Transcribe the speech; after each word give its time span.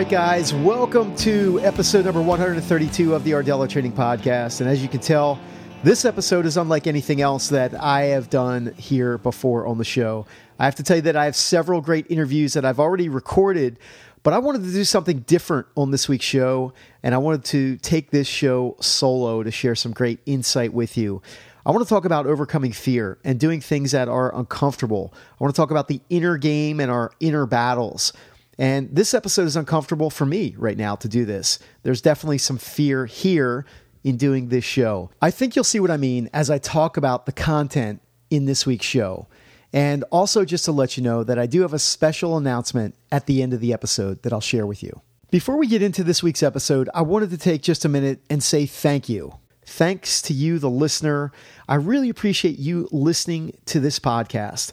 right, 0.00 0.08
guys, 0.08 0.54
welcome 0.54 1.14
to 1.14 1.60
episode 1.60 2.06
number 2.06 2.22
132 2.22 3.14
of 3.14 3.22
the 3.22 3.32
Rdella 3.32 3.68
Training 3.68 3.92
Podcast. 3.92 4.62
And 4.62 4.70
as 4.70 4.82
you 4.82 4.88
can 4.88 5.00
tell, 5.00 5.38
this 5.82 6.06
episode 6.06 6.46
is 6.46 6.56
unlike 6.56 6.86
anything 6.86 7.20
else 7.20 7.50
that 7.50 7.74
I 7.74 8.04
have 8.04 8.30
done 8.30 8.72
here 8.78 9.18
before 9.18 9.66
on 9.66 9.76
the 9.76 9.84
show. 9.84 10.24
I 10.58 10.64
have 10.64 10.74
to 10.76 10.82
tell 10.82 10.96
you 10.96 11.02
that 11.02 11.16
I 11.16 11.26
have 11.26 11.36
several 11.36 11.82
great 11.82 12.06
interviews 12.08 12.54
that 12.54 12.64
I've 12.64 12.80
already 12.80 13.10
recorded, 13.10 13.78
but 14.22 14.32
I 14.32 14.38
wanted 14.38 14.62
to 14.62 14.72
do 14.72 14.84
something 14.84 15.18
different 15.18 15.66
on 15.76 15.90
this 15.90 16.08
week's 16.08 16.24
show, 16.24 16.72
and 17.02 17.14
I 17.14 17.18
wanted 17.18 17.44
to 17.46 17.76
take 17.76 18.10
this 18.10 18.26
show 18.26 18.76
solo 18.80 19.42
to 19.42 19.50
share 19.50 19.74
some 19.74 19.92
great 19.92 20.20
insight 20.24 20.72
with 20.72 20.96
you. 20.96 21.20
I 21.66 21.72
want 21.72 21.86
to 21.86 21.88
talk 21.88 22.06
about 22.06 22.26
overcoming 22.26 22.72
fear 22.72 23.18
and 23.22 23.38
doing 23.38 23.60
things 23.60 23.92
that 23.92 24.08
are 24.08 24.34
uncomfortable. 24.34 25.12
I 25.38 25.44
want 25.44 25.54
to 25.54 25.60
talk 25.60 25.70
about 25.70 25.88
the 25.88 26.00
inner 26.08 26.38
game 26.38 26.80
and 26.80 26.90
our 26.90 27.12
inner 27.20 27.44
battles. 27.44 28.14
And 28.60 28.94
this 28.94 29.14
episode 29.14 29.46
is 29.46 29.56
uncomfortable 29.56 30.10
for 30.10 30.26
me 30.26 30.54
right 30.58 30.76
now 30.76 30.94
to 30.96 31.08
do 31.08 31.24
this. 31.24 31.58
There's 31.82 32.02
definitely 32.02 32.36
some 32.36 32.58
fear 32.58 33.06
here 33.06 33.64
in 34.04 34.18
doing 34.18 34.50
this 34.50 34.64
show. 34.64 35.10
I 35.22 35.30
think 35.30 35.56
you'll 35.56 35.64
see 35.64 35.80
what 35.80 35.90
I 35.90 35.96
mean 35.96 36.28
as 36.34 36.50
I 36.50 36.58
talk 36.58 36.98
about 36.98 37.24
the 37.24 37.32
content 37.32 38.02
in 38.28 38.44
this 38.44 38.66
week's 38.66 38.84
show. 38.84 39.28
And 39.72 40.04
also, 40.10 40.44
just 40.44 40.66
to 40.66 40.72
let 40.72 40.98
you 40.98 41.02
know 41.02 41.24
that 41.24 41.38
I 41.38 41.46
do 41.46 41.62
have 41.62 41.72
a 41.72 41.78
special 41.78 42.36
announcement 42.36 42.94
at 43.10 43.24
the 43.24 43.42
end 43.42 43.54
of 43.54 43.60
the 43.60 43.72
episode 43.72 44.22
that 44.24 44.32
I'll 44.32 44.40
share 44.42 44.66
with 44.66 44.82
you. 44.82 45.00
Before 45.30 45.56
we 45.56 45.66
get 45.66 45.80
into 45.80 46.04
this 46.04 46.22
week's 46.22 46.42
episode, 46.42 46.90
I 46.92 47.00
wanted 47.00 47.30
to 47.30 47.38
take 47.38 47.62
just 47.62 47.86
a 47.86 47.88
minute 47.88 48.20
and 48.28 48.42
say 48.42 48.66
thank 48.66 49.08
you. 49.08 49.38
Thanks 49.64 50.20
to 50.22 50.34
you, 50.34 50.58
the 50.58 50.68
listener. 50.68 51.32
I 51.66 51.76
really 51.76 52.10
appreciate 52.10 52.58
you 52.58 52.88
listening 52.92 53.56
to 53.66 53.80
this 53.80 53.98
podcast. 53.98 54.72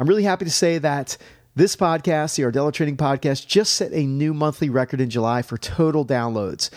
I'm 0.00 0.08
really 0.08 0.24
happy 0.24 0.46
to 0.46 0.50
say 0.50 0.78
that 0.78 1.16
this 1.56 1.76
podcast, 1.76 2.36
the 2.36 2.42
Rdella 2.42 2.72
Training 2.72 2.96
Podcast, 2.96 3.46
just 3.46 3.74
set 3.74 3.92
a 3.92 4.06
new 4.06 4.34
monthly 4.34 4.68
record 4.68 5.00
in 5.00 5.10
July 5.10 5.42
for 5.42 5.56
total 5.56 6.04
downloads. 6.04 6.70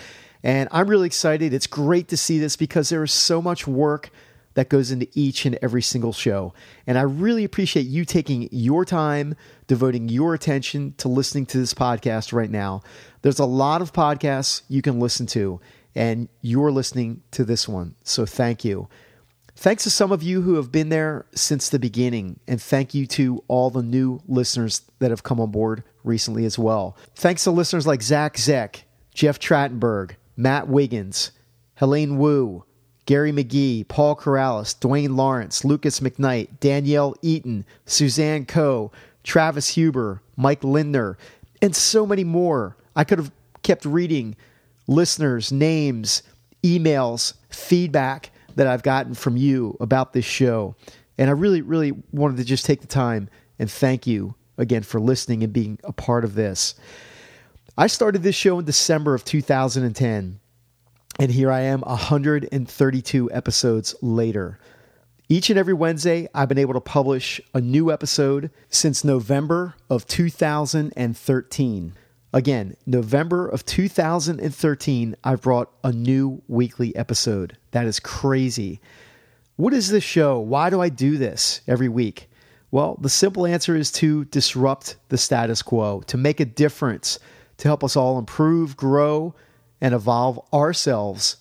And 0.44 0.70
I'm 0.72 0.88
really 0.88 1.08
excited. 1.08 1.54
It's 1.54 1.68
great 1.68 2.08
to 2.10 2.18
see 2.18 2.38
this 2.38 2.56
because 2.56 2.90
there 2.90 3.04
is 3.04 3.12
so 3.12 3.42
much 3.42 3.66
work 3.66 4.12
that 4.54 4.70
goes 4.70 4.92
into 4.92 5.08
each 5.14 5.46
and 5.46 5.58
every 5.62 5.82
single 5.82 6.14
show. 6.14 6.54
And 6.86 6.98
I 6.98 7.02
really 7.02 7.44
appreciate 7.44 7.86
you 7.86 8.06
taking 8.06 8.50
your 8.52 8.86
time, 8.86 9.36
devoting 9.68 10.10
your 10.10 10.34
attention 10.34 10.94
to 10.98 11.08
listening 11.08 11.46
to 11.48 11.60
this 11.60 11.74
podcast 11.74 12.34
right 12.34 12.50
now. 12.50 12.82
There's 13.22 13.40
a 13.40 13.46
lot 13.46 13.82
of 13.82 13.94
podcasts 13.94 14.62
you 14.68 14.82
can 14.82 15.00
listen 15.00 15.26
to, 15.28 15.60
and 15.96 16.30
you're 16.42 16.72
listening 16.72 17.22
to 17.32 17.44
this 17.44 17.68
one. 17.68 17.96
So 18.04 18.26
thank 18.26 18.66
you. 18.66 18.90
Thanks 19.58 19.86
to 19.86 19.90
some 19.90 20.12
of 20.12 20.22
you 20.22 20.44
who 20.44 20.54
have 20.54 20.72
been 20.72 20.90
there 20.90 21.26
since 21.34 21.68
the 21.68 21.80
beginning, 21.80 22.40
and 22.48 22.62
thank 22.62 22.94
you 22.94 23.08
to 23.08 23.44
all 23.48 23.72
the 23.72 23.82
new 23.82 24.22
listeners 24.28 24.84
that 25.00 25.10
have 25.10 25.24
come 25.24 25.40
on 25.40 25.50
board 25.50 25.84
recently 26.04 26.46
as 26.46 26.60
well. 26.60 26.96
Thanks 27.16 27.44
to 27.46 27.50
listeners 27.50 27.88
like 27.88 28.04
Zach 28.04 28.36
Zeck, 28.36 28.84
Jeff 29.16 29.40
Trattenberg, 29.40 30.12
Matt 30.36 30.68
Wiggins, 30.68 31.32
Helene 31.74 32.20
Wu, 32.20 32.66
Gary 33.08 33.32
McGee, 33.32 33.88
Paul 33.88 34.16
Corrales, 34.16 34.78
Dwayne 34.78 35.16
Lawrence, 35.16 35.66
Lucas 35.66 36.02
McKnight, 36.02 36.60
Danielle 36.60 37.16
Eaton, 37.24 37.66
Suzanne 37.88 38.46
Coe, 38.46 38.92
Travis 39.24 39.70
Huber, 39.70 40.22
Mike 40.36 40.64
Lindner, 40.64 41.18
and 41.64 41.76
so 41.76 42.06
many 42.06 42.24
more. 42.24 42.78
I 42.96 43.04
could 43.04 43.18
have 43.18 43.32
kept 43.64 43.86
reading 43.86 44.36
listeners' 44.86 45.52
names, 45.52 46.22
emails, 46.64 47.34
feedback 47.50 48.30
that 48.58 48.68
I've 48.68 48.84
gotten 48.84 49.14
from 49.14 49.38
you 49.38 49.78
about 49.80 50.14
this 50.14 50.26
show. 50.26 50.76
And 51.18 51.30
I 51.30 51.34
really, 51.34 51.62
really 51.62 51.94
wanted 52.12 52.38
to 52.38 52.44
just 52.44 52.66
take 52.66 52.82
the 52.82 52.88
time 52.88 53.30
and 53.58 53.72
thank 53.72 54.06
you 54.06 54.36
again 54.58 54.84
for 54.84 55.00
listening 55.00 55.44
and 55.44 55.54
being 55.54 55.80
a 55.84 55.94
part 55.94 56.26
of 56.26 56.36
this. 56.36 56.76
I 57.78 57.88
started 57.88 58.24
this 58.24 58.36
show 58.36 58.58
in 58.60 58.66
December 58.66 59.14
of 59.14 59.24
2010, 59.24 60.40
and 61.20 61.32
here 61.32 61.52
I 61.52 61.62
am 61.62 61.82
132 61.82 63.32
episodes 63.32 63.96
later. 64.02 64.60
Each 65.30 65.52
and 65.52 65.60
every 65.60 65.76
Wednesday, 65.76 66.28
I've 66.34 66.50
been 66.50 66.58
able 66.58 66.74
to 66.74 66.82
publish 66.82 67.40
a 67.54 67.62
new 67.62 67.92
episode 67.92 68.50
since 68.70 69.04
November 69.04 69.76
of 69.90 70.08
2013. 70.08 71.94
Again, 72.34 72.76
November 72.86 73.48
of 73.48 73.66
2013, 73.66 75.16
I've 75.24 75.42
brought 75.42 75.72
a 75.84 75.94
new 75.94 76.42
weekly 76.48 76.94
episode. 76.96 77.58
That 77.72 77.86
is 77.86 78.02
crazy. 78.02 78.82
What 79.56 79.74
is 79.74 79.90
this 79.90 80.04
show? 80.04 80.38
Why 80.40 80.70
do 80.70 80.82
I 80.82 80.90
do 80.90 81.18
this 81.18 81.62
every 81.68 81.88
week? 81.88 82.30
Well, 82.70 82.98
the 83.00 83.10
simple 83.10 83.48
answer 83.48 83.78
is 83.78 83.92
to 83.94 84.26
disrupt 84.26 84.98
the 85.08 85.18
status 85.18 85.62
quo, 85.62 86.02
to 86.08 86.18
make 86.18 86.42
a 86.42 86.46
difference, 86.46 87.18
to 87.58 87.68
help 87.70 87.82
us 87.82 87.96
all 87.96 88.20
improve, 88.20 88.76
grow, 88.76 89.34
and 89.80 89.94
evolve 89.94 90.40
ourselves 90.54 91.38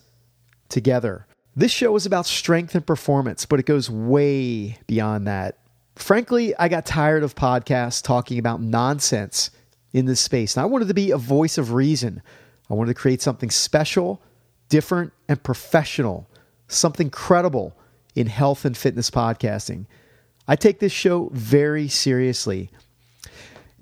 together. 0.68 1.26
This 1.56 1.72
show 1.72 1.96
is 1.96 2.06
about 2.06 2.26
strength 2.26 2.76
and 2.76 2.86
performance, 2.86 3.44
but 3.44 3.58
it 3.58 3.66
goes 3.66 3.90
way 3.90 4.78
beyond 4.86 5.26
that. 5.26 5.58
Frankly, 5.96 6.54
I 6.56 6.68
got 6.68 6.86
tired 6.86 7.24
of 7.24 7.34
podcasts 7.34 8.02
talking 8.02 8.38
about 8.38 8.62
nonsense 8.62 9.50
in 9.96 10.04
this 10.04 10.20
space. 10.20 10.56
And 10.56 10.62
I 10.62 10.66
wanted 10.66 10.88
to 10.88 10.94
be 10.94 11.10
a 11.10 11.16
voice 11.16 11.56
of 11.56 11.72
reason. 11.72 12.20
I 12.68 12.74
wanted 12.74 12.94
to 12.94 13.00
create 13.00 13.22
something 13.22 13.50
special, 13.50 14.20
different, 14.68 15.14
and 15.26 15.42
professional, 15.42 16.28
something 16.68 17.08
credible 17.08 17.74
in 18.14 18.26
health 18.26 18.66
and 18.66 18.76
fitness 18.76 19.10
podcasting. 19.10 19.86
I 20.46 20.54
take 20.54 20.80
this 20.80 20.92
show 20.92 21.30
very 21.32 21.88
seriously. 21.88 22.70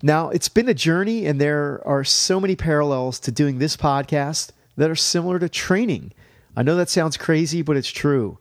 Now, 0.03 0.31
it's 0.31 0.49
been 0.49 0.69
a 0.69 0.75
journey, 0.75 1.27
and 1.27 1.41
there 1.41 1.83
are 1.85 2.05
so 2.05 2.39
many 2.39 2.55
parallels 2.55 3.19
to 3.21 3.33
doing 3.33 3.59
this 3.59 3.77
podcast 3.77 4.51
that 4.77 4.91
are 4.91 4.97
similar 4.97 5.41
to 5.41 5.49
training. 5.49 6.13
I 6.57 6.63
know 6.63 6.77
that 6.77 6.91
sounds 6.91 7.17
crazy, 7.17 7.61
but 7.63 7.77
it's 7.77 7.91
true. 7.91 8.39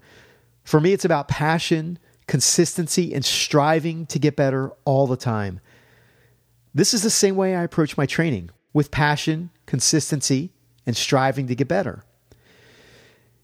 For 0.64 0.80
me, 0.80 0.94
it's 0.94 1.06
about 1.06 1.28
passion, 1.28 1.98
consistency, 2.28 3.16
and 3.16 3.26
striving 3.26 4.06
to 4.08 4.20
get 4.20 4.36
better 4.36 4.72
all 4.86 5.08
the 5.08 5.18
time. 5.18 5.60
This 6.74 6.94
is 6.94 7.04
the 7.04 7.10
same 7.10 7.36
way 7.36 7.56
I 7.56 7.64
approach 7.64 7.98
my 7.98 8.06
training 8.06 8.50
with 8.74 8.90
passion, 8.90 9.52
consistency, 9.66 10.52
and 10.86 10.98
striving 10.98 11.48
to 11.48 11.56
get 11.56 11.68
better. 11.68 12.04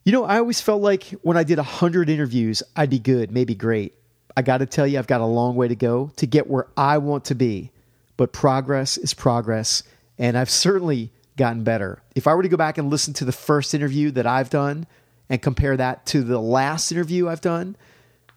You 0.03 0.11
know, 0.11 0.25
I 0.25 0.39
always 0.39 0.61
felt 0.61 0.81
like 0.81 1.05
when 1.21 1.37
I 1.37 1.43
did 1.43 1.57
100 1.57 2.09
interviews, 2.09 2.63
I'd 2.75 2.89
be 2.89 2.97
good, 2.97 3.31
maybe 3.31 3.53
great. 3.53 3.93
I 4.35 4.41
got 4.41 4.57
to 4.57 4.65
tell 4.65 4.87
you, 4.87 4.97
I've 4.97 5.07
got 5.07 5.21
a 5.21 5.25
long 5.25 5.55
way 5.55 5.67
to 5.67 5.75
go 5.75 6.11
to 6.15 6.25
get 6.25 6.49
where 6.49 6.67
I 6.75 6.97
want 6.97 7.25
to 7.25 7.35
be. 7.35 7.71
But 8.17 8.33
progress 8.33 8.97
is 8.97 9.13
progress, 9.13 9.83
and 10.17 10.37
I've 10.37 10.49
certainly 10.49 11.11
gotten 11.37 11.63
better. 11.63 12.01
If 12.15 12.25
I 12.25 12.33
were 12.33 12.43
to 12.43 12.49
go 12.49 12.57
back 12.57 12.77
and 12.77 12.89
listen 12.89 13.13
to 13.15 13.25
the 13.25 13.31
first 13.31 13.73
interview 13.73 14.11
that 14.11 14.25
I've 14.25 14.49
done 14.49 14.87
and 15.29 15.41
compare 15.41 15.77
that 15.77 16.05
to 16.07 16.23
the 16.23 16.39
last 16.39 16.91
interview 16.91 17.29
I've 17.29 17.41
done, 17.41 17.77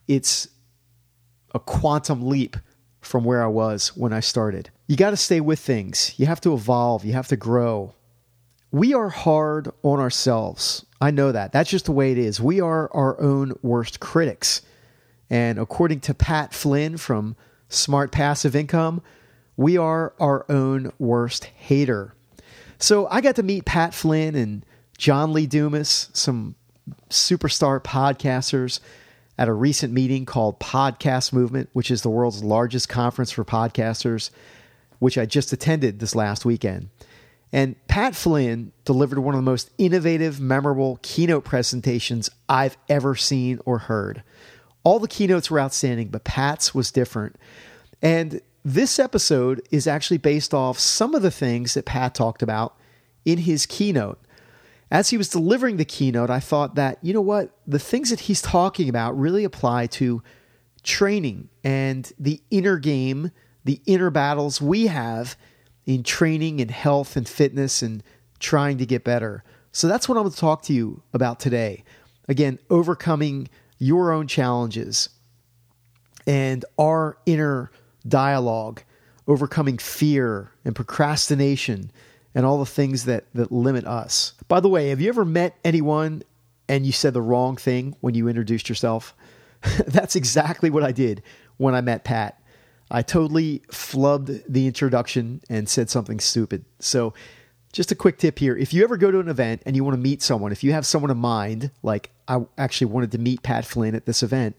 it's 0.07 0.49
a 1.55 1.59
quantum 1.59 2.29
leap 2.29 2.57
from 3.03 3.25
where 3.25 3.43
I 3.43 3.49
was 3.49 3.89
when 3.97 4.13
I 4.13 4.21
started. 4.21 4.71
You 4.87 4.97
got 4.97 5.11
to 5.11 5.17
stay 5.17 5.41
with 5.41 5.59
things. 5.61 6.15
You 6.17 6.27
have 6.27 6.41
to 6.43 6.55
evolve. 6.55 7.05
You 7.05 7.13
have 7.13 7.29
to 7.29 7.37
grow. 7.37 7.95
We 8.71 8.95
are 8.95 9.11
hard 9.11 9.71
on 9.83 10.01
ourselves. 10.01 10.87
I 11.01 11.11
know 11.11 11.33
that. 11.33 11.53
That's 11.53 11.69
just 11.69 11.85
the 11.85 11.93
way 11.93 12.12
it 12.12 12.19
is. 12.19 12.41
We 12.41 12.61
are 12.61 12.91
our 12.95 13.21
own 13.21 13.59
worst 13.61 14.01
critics. 14.01 14.62
And 15.29 15.59
according 15.59 16.01
to 16.01 16.15
Pat 16.15 16.55
Flynn 16.55 16.97
from 16.97 17.37
Smart 17.69 18.12
Passive 18.12 18.57
Income, 18.57 19.03
we 19.57 19.77
are 19.77 20.15
our 20.19 20.47
own 20.49 20.93
worst 20.99 21.45
hater. 21.45 22.15
So 22.79 23.07
I 23.09 23.21
got 23.21 23.37
to 23.37 23.43
meet 23.43 23.65
Pat 23.65 23.95
Flynn 23.95 24.35
and 24.35 24.65
John 24.97 25.33
Lee 25.33 25.47
Dumas, 25.47 26.09
some 26.12 26.55
superstar 27.11 27.82
podcasters 27.82 28.81
at 29.43 29.49
a 29.49 29.53
recent 29.53 29.93
meeting 29.93 30.25
called 30.25 30.61
Podcast 30.61 31.33
Movement, 31.33 31.69
which 31.73 31.91
is 31.91 32.03
the 32.03 32.09
world's 32.09 32.44
largest 32.44 32.89
conference 32.89 33.33
for 33.33 33.44
podcasters, 33.44 34.31
which 35.00 35.19
I 35.19 35.27
just 35.27 35.53
attended 35.53 35.99
this 35.99 36.15
last 36.15 36.44
weekend. 36.44 36.91
And 37.53 37.75
Pat 37.89 38.15
Flynn 38.15 38.71
delivered 38.85 39.19
one 39.19 39.35
of 39.35 39.41
the 39.41 39.50
most 39.50 39.71
innovative, 39.79 40.41
memorable 40.41 41.00
keynote 41.03 41.43
presentations 41.43 42.31
I've 42.49 42.77
ever 42.89 43.17
seen 43.17 43.59
or 43.65 43.79
heard. 43.79 44.23
All 44.85 45.00
the 45.00 45.09
keynotes 45.09 45.50
were 45.50 45.59
outstanding, 45.59 46.06
but 46.06 46.23
Pat's 46.23 46.73
was 46.73 46.93
different. 46.93 47.35
And 48.00 48.43
this 48.65 49.00
episode 49.00 49.61
is 49.73 49.88
actually 49.88 50.19
based 50.19 50.55
off 50.55 50.79
some 50.79 51.17
of 51.17 51.23
the 51.23 51.33
things 51.33 51.75
that 51.75 51.85
Pat 51.85 52.15
talked 52.15 52.43
about 52.43 52.77
in 53.25 53.38
his 53.38 53.67
keynote 53.67 54.22
as 54.93 55.09
he 55.09 55.17
was 55.17 55.31
delivering 55.31 55.79
the 55.79 55.87
keynote, 55.87 56.29
I 56.29 56.39
thought 56.39 56.75
that, 56.75 56.99
you 57.00 57.15
know 57.15 57.23
what, 57.23 57.56
the 57.67 57.79
things 57.79 58.11
that 58.11 58.21
he's 58.21 58.43
talking 58.43 58.91
about 58.91 59.19
really 59.19 59.43
apply 59.43 59.87
to 59.87 60.23
training 60.83 61.49
and 61.65 62.12
the 62.19 62.43
inner 62.50 62.77
game, 62.77 63.31
the 63.65 63.81
inner 63.87 64.11
battles 64.11 64.61
we 64.61 64.89
have 64.89 65.35
in 65.87 66.03
training 66.03 66.61
and 66.61 66.71
health 66.71 67.17
and 67.17 67.27
fitness 67.27 67.81
and 67.81 68.03
trying 68.39 68.77
to 68.77 68.85
get 68.85 69.03
better. 69.03 69.43
So 69.73 69.89
that's 69.89 70.11
what 70.11 70.19
I'm 70.19 70.25
going 70.25 70.35
to 70.35 70.39
talk 70.39 70.61
to 70.65 70.75
you 70.75 71.03
about 71.15 71.41
today. 71.41 71.85
Again, 72.29 72.59
overcoming 72.69 73.49
your 73.79 74.12
own 74.12 74.27
challenges 74.27 75.09
and 76.27 76.67
our 76.79 77.17
inner 77.25 77.71
dialogue, 78.06 78.83
overcoming 79.27 79.79
fear 79.79 80.53
and 80.67 80.77
procrastination 80.77 81.91
and 82.34 82.46
all 82.46 82.58
the 82.58 82.67
things 82.67 83.05
that, 83.05 83.25
that 83.34 83.52
limit 83.52 83.87
us. 83.87 84.34
By 84.49 84.61
the 84.61 84.69
way, 84.69 84.88
have 84.88 85.00
you 85.00 85.08
ever 85.08 85.25
met 85.25 85.58
anyone 85.64 86.23
and 86.69 86.87
you 86.87 86.93
said 86.93 87.14
the 87.14 87.23
wrong 87.23 87.56
thing 87.56 87.96
when 88.00 88.14
you 88.14 88.29
introduced 88.29 88.69
yourself? 88.69 89.14
That's 89.87 90.17
exactly 90.17 90.70
what 90.70 90.82
I 90.82 90.93
did 90.93 91.23
when 91.56 91.75
I 91.75 91.81
met 91.81 92.05
Pat. 92.05 92.40
I 92.90 93.02
totally 93.02 93.62
flubbed 93.69 94.43
the 94.49 94.67
introduction 94.67 95.40
and 95.49 95.69
said 95.69 95.88
something 95.88 96.20
stupid. 96.20 96.64
So, 96.79 97.14
just 97.73 97.90
a 97.90 97.94
quick 97.94 98.19
tip 98.19 98.38
here 98.38 98.55
if 98.55 98.75
you 98.75 98.85
ever 98.85 98.99
go 98.99 99.11
to 99.11 99.19
an 99.19 99.28
event 99.28 99.62
and 99.64 99.75
you 99.75 99.82
want 99.82 99.94
to 99.94 100.00
meet 100.00 100.20
someone, 100.20 100.52
if 100.52 100.62
you 100.62 100.73
have 100.73 100.85
someone 100.85 101.11
in 101.11 101.17
mind, 101.17 101.70
like 101.82 102.11
I 102.28 102.40
actually 102.58 102.88
wanted 102.88 103.12
to 103.12 103.19
meet 103.19 103.43
Pat 103.43 103.64
Flynn 103.64 103.94
at 103.94 104.05
this 104.05 104.23
event, 104.23 104.56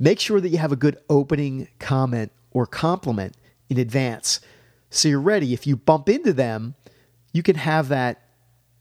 make 0.00 0.18
sure 0.18 0.40
that 0.40 0.48
you 0.48 0.58
have 0.58 0.72
a 0.72 0.76
good 0.76 0.98
opening 1.08 1.68
comment 1.78 2.32
or 2.50 2.66
compliment 2.66 3.36
in 3.68 3.78
advance. 3.78 4.40
So 4.90 5.08
you're 5.08 5.20
ready. 5.20 5.52
If 5.52 5.64
you 5.64 5.76
bump 5.76 6.08
into 6.08 6.32
them, 6.32 6.74
you 7.36 7.42
can 7.42 7.56
have 7.56 7.88
that 7.88 8.22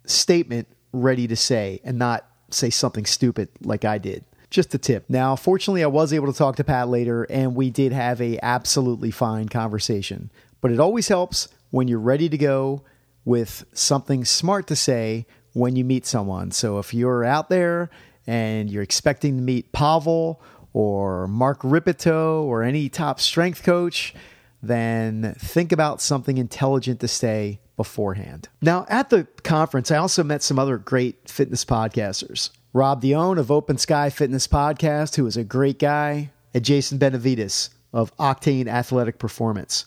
statement 0.05 0.69
ready 0.93 1.27
to 1.27 1.35
say 1.35 1.81
and 1.83 1.99
not 1.99 2.25
say 2.49 2.69
something 2.69 3.05
stupid 3.05 3.49
like 3.61 3.83
I 3.83 3.97
did. 3.97 4.23
Just 4.49 4.73
a 4.73 4.77
tip. 4.77 5.03
Now, 5.09 5.35
fortunately, 5.35 5.83
I 5.83 5.87
was 5.87 6.13
able 6.13 6.31
to 6.31 6.37
talk 6.37 6.55
to 6.55 6.63
Pat 6.63 6.87
later, 6.87 7.23
and 7.23 7.53
we 7.53 7.69
did 7.69 7.91
have 7.91 8.21
a 8.21 8.39
absolutely 8.41 9.11
fine 9.11 9.49
conversation. 9.49 10.31
But 10.61 10.71
it 10.71 10.79
always 10.79 11.09
helps 11.09 11.49
when 11.71 11.89
you're 11.89 11.99
ready 11.99 12.29
to 12.29 12.37
go 12.37 12.83
with 13.25 13.65
something 13.73 14.23
smart 14.23 14.67
to 14.67 14.75
say 14.75 15.25
when 15.51 15.75
you 15.75 15.83
meet 15.83 16.05
someone. 16.05 16.51
So 16.51 16.79
if 16.79 16.93
you're 16.93 17.25
out 17.25 17.49
there 17.49 17.89
and 18.25 18.69
you're 18.69 18.83
expecting 18.83 19.35
to 19.35 19.43
meet 19.43 19.73
Pavel 19.73 20.41
or 20.71 21.27
Mark 21.27 21.59
Rippetoe 21.61 22.43
or 22.43 22.63
any 22.63 22.87
top 22.87 23.19
strength 23.19 23.63
coach, 23.63 24.15
then 24.63 25.35
think 25.39 25.73
about 25.73 26.01
something 26.01 26.37
intelligent 26.37 27.01
to 27.01 27.09
say 27.09 27.59
beforehand. 27.77 28.49
Now, 28.61 28.85
at 28.89 29.09
the 29.09 29.27
conference, 29.43 29.91
I 29.91 29.97
also 29.97 30.23
met 30.23 30.43
some 30.43 30.59
other 30.59 30.77
great 30.77 31.29
fitness 31.29 31.65
podcasters. 31.65 32.49
Rob 32.73 33.01
Dionne 33.01 33.37
of 33.37 33.51
Open 33.51 33.77
Sky 33.77 34.09
Fitness 34.09 34.47
Podcast, 34.47 35.15
who 35.15 35.25
is 35.25 35.37
a 35.37 35.43
great 35.43 35.79
guy, 35.79 36.31
and 36.53 36.63
Jason 36.63 36.97
Benavides 36.97 37.69
of 37.93 38.15
Octane 38.17 38.67
Athletic 38.67 39.17
Performance. 39.19 39.85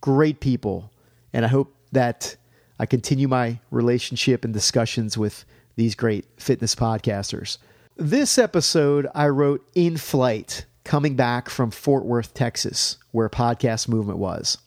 Great 0.00 0.40
people. 0.40 0.92
And 1.32 1.44
I 1.44 1.48
hope 1.48 1.74
that 1.92 2.36
I 2.78 2.84
continue 2.84 3.28
my 3.28 3.58
relationship 3.70 4.44
and 4.44 4.52
discussions 4.52 5.16
with 5.16 5.44
these 5.76 5.94
great 5.94 6.26
fitness 6.36 6.74
podcasters. 6.74 7.58
This 7.96 8.36
episode 8.36 9.06
I 9.14 9.28
wrote 9.28 9.66
in 9.74 9.96
flight 9.96 10.66
coming 10.84 11.16
back 11.16 11.48
from 11.48 11.70
Fort 11.70 12.04
Worth, 12.04 12.34
Texas, 12.34 12.98
where 13.12 13.30
podcast 13.30 13.88
movement 13.88 14.18
was. 14.18 14.58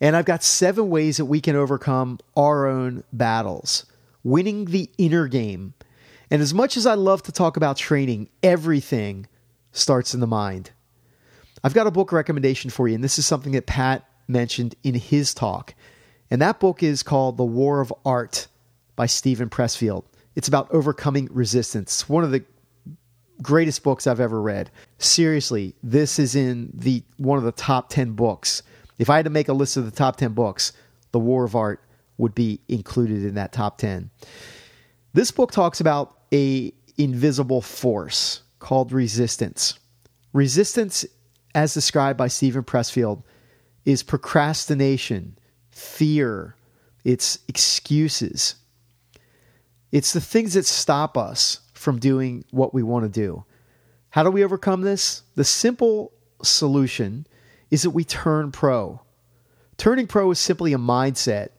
And 0.00 0.14
I've 0.14 0.24
got 0.24 0.42
seven 0.42 0.90
ways 0.90 1.16
that 1.16 1.24
we 1.24 1.40
can 1.40 1.56
overcome 1.56 2.18
our 2.36 2.66
own 2.66 3.04
battles, 3.12 3.86
winning 4.22 4.66
the 4.66 4.90
inner 4.98 5.26
game. 5.26 5.74
And 6.30 6.42
as 6.42 6.52
much 6.52 6.76
as 6.76 6.86
I 6.86 6.94
love 6.94 7.22
to 7.24 7.32
talk 7.32 7.56
about 7.56 7.76
training, 7.76 8.28
everything 8.42 9.26
starts 9.72 10.12
in 10.12 10.20
the 10.20 10.26
mind. 10.26 10.70
I've 11.64 11.74
got 11.74 11.86
a 11.86 11.90
book 11.90 12.12
recommendation 12.12 12.70
for 12.70 12.88
you, 12.88 12.94
and 12.94 13.04
this 13.04 13.18
is 13.18 13.26
something 13.26 13.52
that 13.52 13.66
Pat 13.66 14.08
mentioned 14.28 14.74
in 14.82 14.94
his 14.94 15.32
talk. 15.32 15.74
And 16.30 16.42
that 16.42 16.60
book 16.60 16.82
is 16.82 17.02
called 17.02 17.36
The 17.36 17.44
War 17.44 17.80
of 17.80 17.92
Art 18.04 18.48
by 18.96 19.06
Steven 19.06 19.48
Pressfield. 19.48 20.04
It's 20.34 20.48
about 20.48 20.70
overcoming 20.70 21.28
resistance. 21.30 22.08
One 22.08 22.24
of 22.24 22.30
the 22.30 22.44
greatest 23.42 23.82
books 23.82 24.06
I've 24.06 24.20
ever 24.20 24.40
read. 24.40 24.70
Seriously, 24.98 25.74
this 25.82 26.18
is 26.18 26.34
in 26.34 26.70
the 26.74 27.02
one 27.16 27.38
of 27.38 27.44
the 27.44 27.52
top 27.52 27.88
10 27.88 28.12
books. 28.12 28.62
If 28.98 29.10
I 29.10 29.16
had 29.16 29.24
to 29.24 29.30
make 29.30 29.48
a 29.48 29.52
list 29.52 29.76
of 29.76 29.84
the 29.84 29.90
top 29.90 30.16
10 30.16 30.32
books, 30.32 30.72
The 31.12 31.18
War 31.18 31.44
of 31.44 31.54
Art 31.54 31.82
would 32.18 32.34
be 32.34 32.60
included 32.68 33.24
in 33.24 33.34
that 33.34 33.52
top 33.52 33.78
10. 33.78 34.10
This 35.12 35.30
book 35.30 35.52
talks 35.52 35.80
about 35.80 36.18
a 36.32 36.72
invisible 36.96 37.60
force 37.60 38.42
called 38.58 38.92
resistance. 38.92 39.78
Resistance 40.32 41.04
as 41.54 41.74
described 41.74 42.18
by 42.18 42.28
Steven 42.28 42.62
Pressfield 42.62 43.22
is 43.84 44.02
procrastination, 44.02 45.38
fear, 45.70 46.54
it's 47.04 47.38
excuses. 47.48 48.56
It's 49.92 50.12
the 50.12 50.20
things 50.20 50.54
that 50.54 50.66
stop 50.66 51.16
us 51.16 51.60
from 51.72 51.98
doing 51.98 52.44
what 52.50 52.74
we 52.74 52.82
want 52.82 53.04
to 53.04 53.08
do. 53.08 53.44
How 54.10 54.22
do 54.22 54.30
we 54.30 54.44
overcome 54.44 54.82
this? 54.82 55.22
The 55.34 55.44
simple 55.44 56.12
solution 56.42 57.26
is 57.70 57.82
that 57.82 57.90
we 57.90 58.04
turn 58.04 58.52
pro. 58.52 59.00
Turning 59.76 60.06
pro 60.06 60.30
is 60.30 60.38
simply 60.38 60.72
a 60.72 60.78
mindset. 60.78 61.50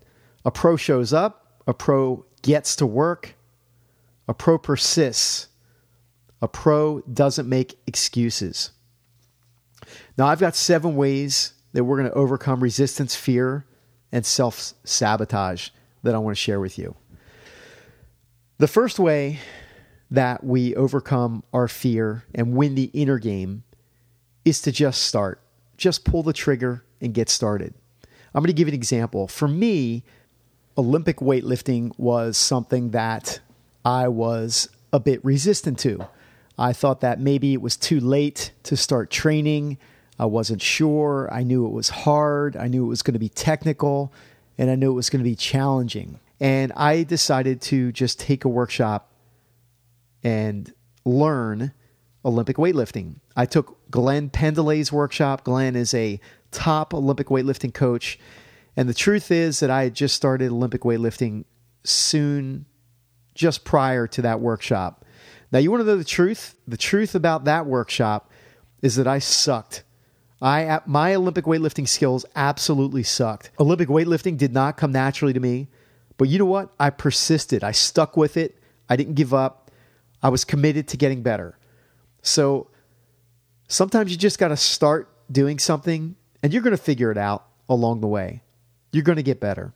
A 0.46 0.52
pro 0.52 0.78
shows 0.78 1.12
up, 1.12 1.62
a 1.68 1.74
pro 1.74 2.26
gets 2.42 2.76
to 2.78 2.86
work, 2.86 3.36
a 4.28 4.34
pro 4.34 4.58
persists, 4.58 5.48
a 6.42 6.48
pro 6.48 7.02
doesn't 7.02 7.50
make 7.50 7.78
excuses. 7.86 8.72
Now, 10.18 10.28
I've 10.28 10.40
got 10.40 10.56
seven 10.56 10.96
ways 10.96 11.54
that 11.74 11.84
we're 11.84 11.98
going 11.98 12.10
to 12.10 12.16
overcome 12.16 12.62
resistance, 12.62 13.16
fear, 13.16 13.66
and 14.12 14.26
self 14.26 14.74
sabotage 14.84 15.70
that 16.04 16.16
I 16.16 16.18
want 16.18 16.36
to 16.36 16.42
share 16.42 16.60
with 16.60 16.78
you. 16.78 16.96
The 18.58 18.68
first 18.68 19.00
way 19.00 19.40
that 20.10 20.44
we 20.44 20.76
overcome 20.76 21.44
our 21.54 21.68
fear 21.68 22.24
and 22.34 22.56
win 22.56 22.76
the 22.76 22.90
inner 22.94 23.20
game 23.20 23.64
is 24.46 24.62
to 24.62 24.72
just 24.72 25.02
start. 25.02 25.42
Just 25.78 26.04
pull 26.04 26.24
the 26.24 26.34
trigger 26.34 26.84
and 27.02 27.14
get 27.14 27.30
started. 27.30 27.74
I'm 28.34 28.42
going 28.42 28.48
to 28.48 28.54
give 28.54 28.68
you 28.68 28.74
an 28.74 28.80
example. 28.80 29.28
For 29.28 29.48
me, 29.48 30.04
Olympic 30.78 31.18
weightlifting 31.18 31.92
was 31.98 32.38
something 32.38 32.92
that 32.92 33.40
I 33.86 34.08
was 34.08 34.70
a 34.92 35.00
bit 35.00 35.24
resistant 35.24 35.80
to. 35.80 36.08
I 36.58 36.74
thought 36.74 37.02
that 37.02 37.20
maybe 37.20 37.54
it 37.54 37.62
was 37.62 37.78
too 37.78 38.00
late 38.00 38.52
to 38.64 38.76
start 38.76 39.10
training. 39.10 39.78
I 40.20 40.26
wasn't 40.26 40.62
sure. 40.62 41.30
I 41.32 41.44
knew 41.44 41.66
it 41.66 41.72
was 41.72 41.90
hard. 41.90 42.56
I 42.58 42.68
knew 42.68 42.86
it 42.86 42.90
was 42.90 43.02
going 43.04 43.14
to 43.14 43.20
be 43.20 43.30
technical 43.30 44.12
and 44.58 44.70
I 44.70 44.76
knew 44.76 44.92
it 44.92 44.96
was 44.96 45.10
going 45.10 45.24
to 45.24 45.30
be 45.30 45.36
challenging. 45.36 46.20
And 46.40 46.72
I 46.74 47.04
decided 47.04 47.62
to 47.62 47.92
just 47.92 48.20
take 48.20 48.46
a 48.46 48.50
workshop 48.50 49.12
and 50.24 50.74
learn 51.06 51.74
Olympic 52.26 52.58
weightlifting. 52.58 53.16
I 53.38 53.46
took 53.46 53.78
Glenn 53.92 54.30
Pendlay's 54.32 54.92
workshop. 54.92 55.44
Glenn 55.44 55.76
is 55.76 55.94
a 55.94 56.20
top 56.52 56.94
Olympic 56.94 57.28
weightlifting 57.28 57.74
coach. 57.74 58.20
And 58.76 58.90
the 58.90 58.96
truth 58.96 59.32
is 59.32 59.60
that 59.60 59.70
I 59.70 59.84
had 59.84 59.94
just 59.94 60.16
started 60.16 60.52
Olympic 60.52 60.82
weightlifting 60.82 61.46
soon, 61.84 62.66
just 63.36 63.64
prior 63.64 64.08
to 64.08 64.24
that 64.24 64.42
workshop. 64.42 65.06
Now, 65.52 65.60
you 65.60 65.70
want 65.70 65.82
to 65.82 65.86
know 65.86 65.98
the 65.98 66.04
truth? 66.04 66.56
The 66.68 66.78
truth 66.78 67.14
about 67.14 67.46
that 67.46 67.68
workshop 67.68 68.32
is 68.82 68.96
that 68.96 69.08
I 69.08 69.20
sucked. 69.20 69.84
I 70.42 70.82
my 70.86 71.16
Olympic 71.16 71.46
weightlifting 71.46 71.88
skills 71.88 72.26
absolutely 72.36 73.04
sucked. 73.04 73.52
Olympic 73.60 73.88
weightlifting 73.88 74.38
did 74.38 74.54
not 74.54 74.78
come 74.78 74.92
naturally 74.92 75.34
to 75.34 75.40
me, 75.40 75.68
but 76.18 76.28
you 76.28 76.38
know 76.38 76.46
what? 76.46 76.74
I 76.80 76.90
persisted. 76.90 77.64
I 77.64 77.72
stuck 77.72 78.18
with 78.18 78.38
it. 78.38 78.60
I 78.90 78.96
didn't 78.96 79.16
give 79.16 79.34
up. 79.34 79.72
I 80.22 80.30
was 80.30 80.44
committed 80.44 80.88
to 80.90 80.98
getting 80.98 81.24
better. 81.24 81.58
So 82.22 82.70
sometimes 83.68 84.12
you 84.12 84.18
just 84.18 84.40
got 84.40 84.50
to 84.50 84.58
start 84.58 85.10
doing 85.32 85.60
something 85.60 86.16
and 86.42 86.54
you're 86.54 86.62
going 86.62 86.76
to 86.76 86.82
figure 86.82 87.12
it 87.12 87.18
out 87.18 87.46
along 87.70 88.02
the 88.02 88.08
way. 88.08 88.42
You're 88.92 89.04
going 89.04 89.18
to 89.18 89.24
get 89.24 89.40
better. 89.40 89.74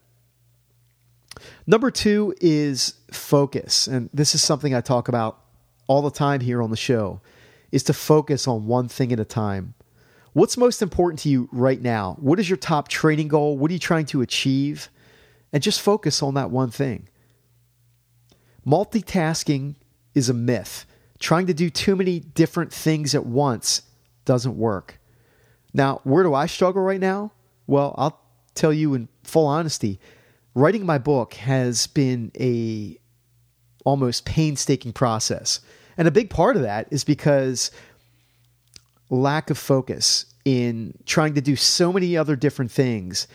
Number 1.68 1.92
two 1.92 2.34
is 2.42 2.96
focus. 3.12 3.88
And 3.88 4.10
this 4.14 4.36
is 4.36 4.42
something 4.42 4.74
I 4.74 4.82
talk 4.82 5.08
about 5.08 5.40
all 5.88 6.02
the 6.02 6.12
time 6.12 6.42
here 6.42 6.62
on 6.62 6.70
the 6.70 6.78
show 6.78 7.22
is 7.72 7.84
to 7.84 7.94
focus 7.94 8.48
on 8.48 8.68
one 8.68 8.88
thing 8.88 9.12
at 9.12 9.20
a 9.20 9.26
time. 9.26 9.74
What's 10.34 10.58
most 10.58 10.82
important 10.82 11.20
to 11.22 11.30
you 11.30 11.50
right 11.52 11.82
now? 11.82 12.16
What 12.20 12.40
is 12.40 12.50
your 12.50 12.58
top 12.58 12.88
training 12.88 13.28
goal? 13.28 13.58
What 13.58 13.70
are 13.70 13.74
you 13.74 13.80
trying 13.80 14.06
to 14.08 14.22
achieve? 14.22 14.90
And 15.52 15.62
just 15.62 15.82
focus 15.82 16.24
on 16.24 16.36
that 16.36 16.50
one 16.50 16.72
thing. 16.72 17.10
Multitasking 18.66 19.76
is 20.14 20.30
a 20.30 20.34
myth. 20.34 20.86
Trying 21.22 21.46
to 21.48 21.54
do 21.54 21.70
too 21.70 21.96
many 21.96 22.20
different 22.20 22.74
things 22.74 23.14
at 23.14 23.26
once 23.26 23.84
doesn't 24.26 24.58
work. 24.58 25.00
Now, 25.72 26.02
where 26.04 26.24
do 26.24 26.34
I 26.34 26.48
struggle 26.48 26.82
right 26.82 27.00
now? 27.00 27.32
Well, 27.68 27.94
I'll 27.96 28.20
tell 28.56 28.74
you 28.74 28.96
in 28.96 29.08
full 29.24 29.46
honesty, 29.46 30.00
writing 30.56 30.84
my 30.84 30.98
book 30.98 31.36
has 31.36 31.86
been 31.86 32.32
a 32.40 32.98
almost 33.86 34.26
painstaking 34.26 34.94
process. 34.94 35.60
And 35.96 36.08
a 36.08 36.12
big 36.12 36.32
part 36.32 36.56
of 36.56 36.64
that 36.64 36.88
is 36.90 37.04
because 37.04 37.70
lack 39.12 39.52
of 39.52 39.60
focus 39.60 40.26
in 40.44 40.98
trying 41.06 41.36
to 41.36 41.42
do 41.42 41.56
so 41.56 41.94
many 41.94 42.18
other 42.18 42.36
different 42.36 42.72
things. 42.72 43.28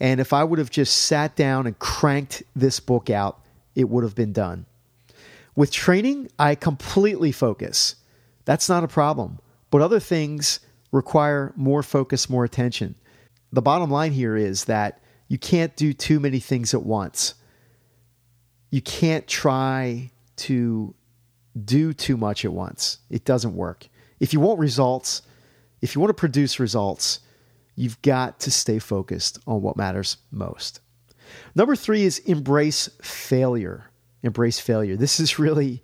And 0.00 0.18
if 0.20 0.32
I 0.32 0.42
would 0.42 0.58
have 0.58 0.70
just 0.70 1.04
sat 1.04 1.36
down 1.36 1.68
and 1.68 1.78
cranked 1.78 2.42
this 2.56 2.80
book 2.80 3.10
out, 3.10 3.40
it 3.76 3.88
would 3.88 4.02
have 4.02 4.16
been 4.16 4.32
done. 4.32 4.66
With 5.58 5.72
training, 5.72 6.30
I 6.38 6.54
completely 6.54 7.32
focus. 7.32 7.96
That's 8.44 8.68
not 8.68 8.84
a 8.84 8.86
problem. 8.86 9.40
But 9.72 9.82
other 9.82 9.98
things 9.98 10.60
require 10.92 11.52
more 11.56 11.82
focus, 11.82 12.30
more 12.30 12.44
attention. 12.44 12.94
The 13.50 13.60
bottom 13.60 13.90
line 13.90 14.12
here 14.12 14.36
is 14.36 14.66
that 14.66 15.02
you 15.26 15.36
can't 15.36 15.74
do 15.74 15.92
too 15.92 16.20
many 16.20 16.38
things 16.38 16.74
at 16.74 16.84
once. 16.84 17.34
You 18.70 18.80
can't 18.80 19.26
try 19.26 20.12
to 20.36 20.94
do 21.64 21.92
too 21.92 22.16
much 22.16 22.44
at 22.44 22.52
once. 22.52 22.98
It 23.10 23.24
doesn't 23.24 23.56
work. 23.56 23.88
If 24.20 24.32
you 24.32 24.38
want 24.38 24.60
results, 24.60 25.22
if 25.82 25.92
you 25.92 26.00
want 26.00 26.10
to 26.10 26.14
produce 26.14 26.60
results, 26.60 27.18
you've 27.74 28.00
got 28.02 28.38
to 28.38 28.52
stay 28.52 28.78
focused 28.78 29.40
on 29.44 29.60
what 29.60 29.76
matters 29.76 30.18
most. 30.30 30.78
Number 31.56 31.74
three 31.74 32.04
is 32.04 32.20
embrace 32.20 32.88
failure. 33.02 33.87
Embrace 34.22 34.58
failure. 34.58 34.96
This 34.96 35.20
is 35.20 35.38
really 35.38 35.82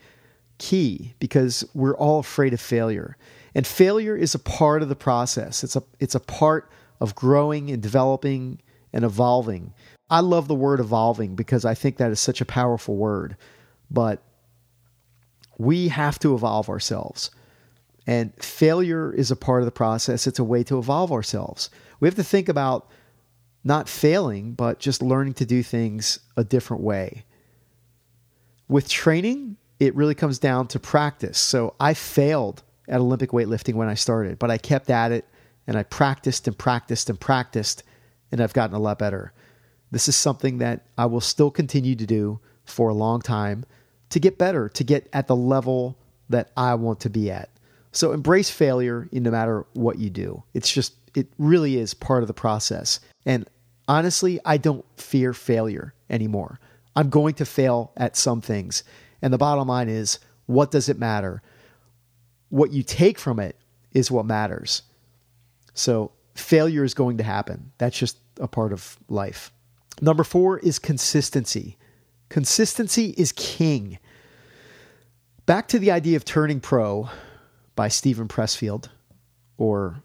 key 0.59 1.15
because 1.19 1.65
we're 1.75 1.97
all 1.97 2.21
afraid 2.21 2.53
of 2.53 2.61
failure. 2.61 3.17
And 3.55 3.67
failure 3.67 4.17
is 4.17 4.35
a 4.35 4.39
part 4.39 4.83
of 4.83 4.89
the 4.89 4.97
process. 4.97 5.63
It's 5.63 5.77
a 5.77 5.83
it's 6.01 6.15
a 6.15 6.21
part 6.21 6.71
of 7.01 7.15
growing 7.15 7.71
and 7.71 7.83
developing 7.83 8.61
and 8.93 9.05
evolving. 9.05 9.73
I 10.11 10.21
love 10.21 10.49
the 10.49 10.55
word 10.55 10.81
evolving 10.81 11.35
because 11.35 11.65
I 11.65 11.75
think 11.75 11.97
that 11.97 12.11
is 12.11 12.21
such 12.21 12.41
a 12.41 12.47
powerful 12.47 12.97
word. 12.97 13.37
But 13.91 14.23
we 15.59 15.89
have 15.89 16.19
to 16.21 16.35
evolve 16.35 16.69
ourselves. 16.69 17.31
And 18.07 18.33
failure 18.43 19.13
is 19.13 19.31
a 19.31 19.37
part 19.37 19.63
of 19.63 19.67
the 19.67 19.73
process. 19.73 20.27
It's 20.27 20.39
a 20.39 20.45
way 20.45 20.63
to 20.65 20.79
evolve 20.79 21.11
ourselves. 21.11 21.71
We 22.01 22.09
have 22.09 22.17
to 22.17 22.25
think 22.25 22.49
about 22.49 22.91
not 23.63 23.89
failing, 23.89 24.53
but 24.53 24.79
just 24.79 25.03
learning 25.03 25.35
to 25.35 25.47
do 25.47 25.63
things 25.63 26.19
a 26.37 26.45
different 26.45 26.83
way. 26.83 27.25
With 28.69 28.89
training, 28.89 29.57
it 29.79 29.95
really 29.95 30.15
comes 30.15 30.39
down 30.39 30.69
to 30.69 30.81
practice. 30.81 31.39
So 31.39 31.75
I 31.79 31.95
failed 31.95 32.63
at 32.89 33.01
Olympic 33.01 33.31
weightlifting 33.31 33.75
when 33.75 33.89
I 33.89 33.95
started, 33.95 34.39
but 34.39 34.51
I 34.51 34.59
kept 34.59 34.91
at 34.91 35.13
it 35.13 35.27
and 35.67 35.77
I 35.77 35.83
practiced 35.83 36.47
and 36.47 36.57
practiced 36.57 37.09
and 37.09 37.19
practiced, 37.19 37.83
and 38.31 38.41
I've 38.41 38.53
gotten 38.53 38.77
a 38.77 38.79
lot 38.79 38.99
better. 38.99 39.33
This 39.91 40.09
is 40.09 40.17
something 40.17 40.59
that 40.59 40.87
I 40.99 41.07
will 41.07 41.21
still 41.21 41.51
continue 41.51 41.95
to 41.97 42.07
do 42.07 42.41
for 42.65 42.89
a 42.89 42.95
long 42.95 43.21
time 43.21 43.65
to 44.11 44.21
get 44.21 44.39
better, 44.39 44.69
to 44.71 44.85
get 44.85 45.09
at 45.13 45.27
the 45.27 45.37
level 45.37 45.99
that 46.29 46.51
I 46.57 46.75
want 46.75 47.01
to 47.01 47.11
be 47.11 47.31
at. 47.31 47.51
So 47.93 48.13
embrace 48.13 48.51
failure 48.51 49.09
in 49.13 49.23
no 49.23 49.31
matter 49.31 49.67
what 49.75 49.99
you 49.99 50.11
do. 50.11 50.43
It's 50.53 50.71
just, 50.71 50.95
it 51.15 51.29
really 51.39 51.79
is 51.79 51.95
part 51.95 52.23
of 52.23 52.27
the 52.27 52.35
process. 52.35 53.01
And 53.25 53.49
honestly, 53.89 54.41
I 54.45 54.57
don't 54.57 54.85
fear 54.97 55.33
failure 55.33 55.95
anymore. 56.11 56.59
I'm 56.97 57.11
going 57.11 57.35
to 57.35 57.45
fail 57.45 57.93
at 57.97 58.17
some 58.17 58.41
things. 58.41 58.85
And 59.21 59.33
the 59.33 59.39
bottom 59.39 59.69
line 59.69 59.89
is, 59.89 60.19
what 60.47 60.71
does 60.71 60.89
it 60.89 60.99
matter? 60.99 61.43
What 62.51 62.73
you 62.73 62.83
take 62.83 63.19
from 63.19 63.41
it 63.41 63.57
is 63.93 64.11
what 64.11 64.27
matters. 64.27 64.83
So 65.73 66.13
failure 66.35 66.85
is 66.85 66.95
going 66.95 67.19
to 67.19 67.25
happen. 67.25 67.73
That's 67.79 67.99
just 67.99 68.19
a 68.39 68.49
part 68.49 68.73
of 68.73 68.99
life. 69.09 69.51
Number 70.01 70.25
four 70.25 70.59
is 70.59 70.79
consistency. 70.79 71.77
Consistency 72.29 73.15
is 73.17 73.33
king. 73.33 73.99
Back 75.47 75.69
to 75.69 75.79
the 75.79 75.91
idea 75.91 76.17
of 76.17 76.25
turning 76.25 76.61
pro, 76.61 77.09
by 77.77 77.89
Steven 77.89 78.29
Pressfield, 78.29 78.89
or 79.57 80.03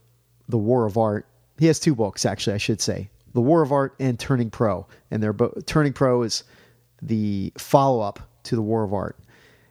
The 0.48 0.58
War 0.58 0.86
of 0.86 0.98
Art. 0.98 1.25
He 1.58 1.67
has 1.67 1.79
two 1.79 1.96
books, 1.96 2.25
actually, 2.25 2.53
I 2.53 2.58
should 2.58 2.81
say 2.81 3.10
The 3.34 3.41
War 3.41 3.62
of 3.62 3.72
Art 3.72 3.96
and 4.00 4.19
Turning 4.19 4.50
Pro. 4.50 4.88
And 5.12 5.22
they're 5.22 5.34
both, 5.34 5.65
Turning 5.65 5.93
Pro 5.93 6.24
is 6.24 6.43
the 7.01 7.53
follow 7.58 8.01
up 8.01 8.20
to 8.44 8.56
The 8.56 8.62
War 8.62 8.84
of 8.84 8.94
Art. 8.94 9.18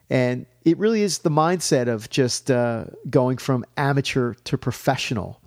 And 0.09 0.45
it 0.65 0.77
really 0.77 1.03
is 1.03 1.19
the 1.19 1.29
mindset 1.29 1.87
of 1.87 2.09
just 2.09 2.49
uh, 2.49 2.85
going 3.09 3.37
from 3.37 3.65
amateur 3.77 4.33
to 4.45 4.57
professional 4.57 5.41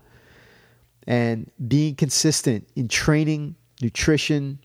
and 1.06 1.50
being 1.66 1.96
consistent 1.96 2.68
in 2.76 2.88
training, 2.88 3.56
nutrition, 3.80 4.60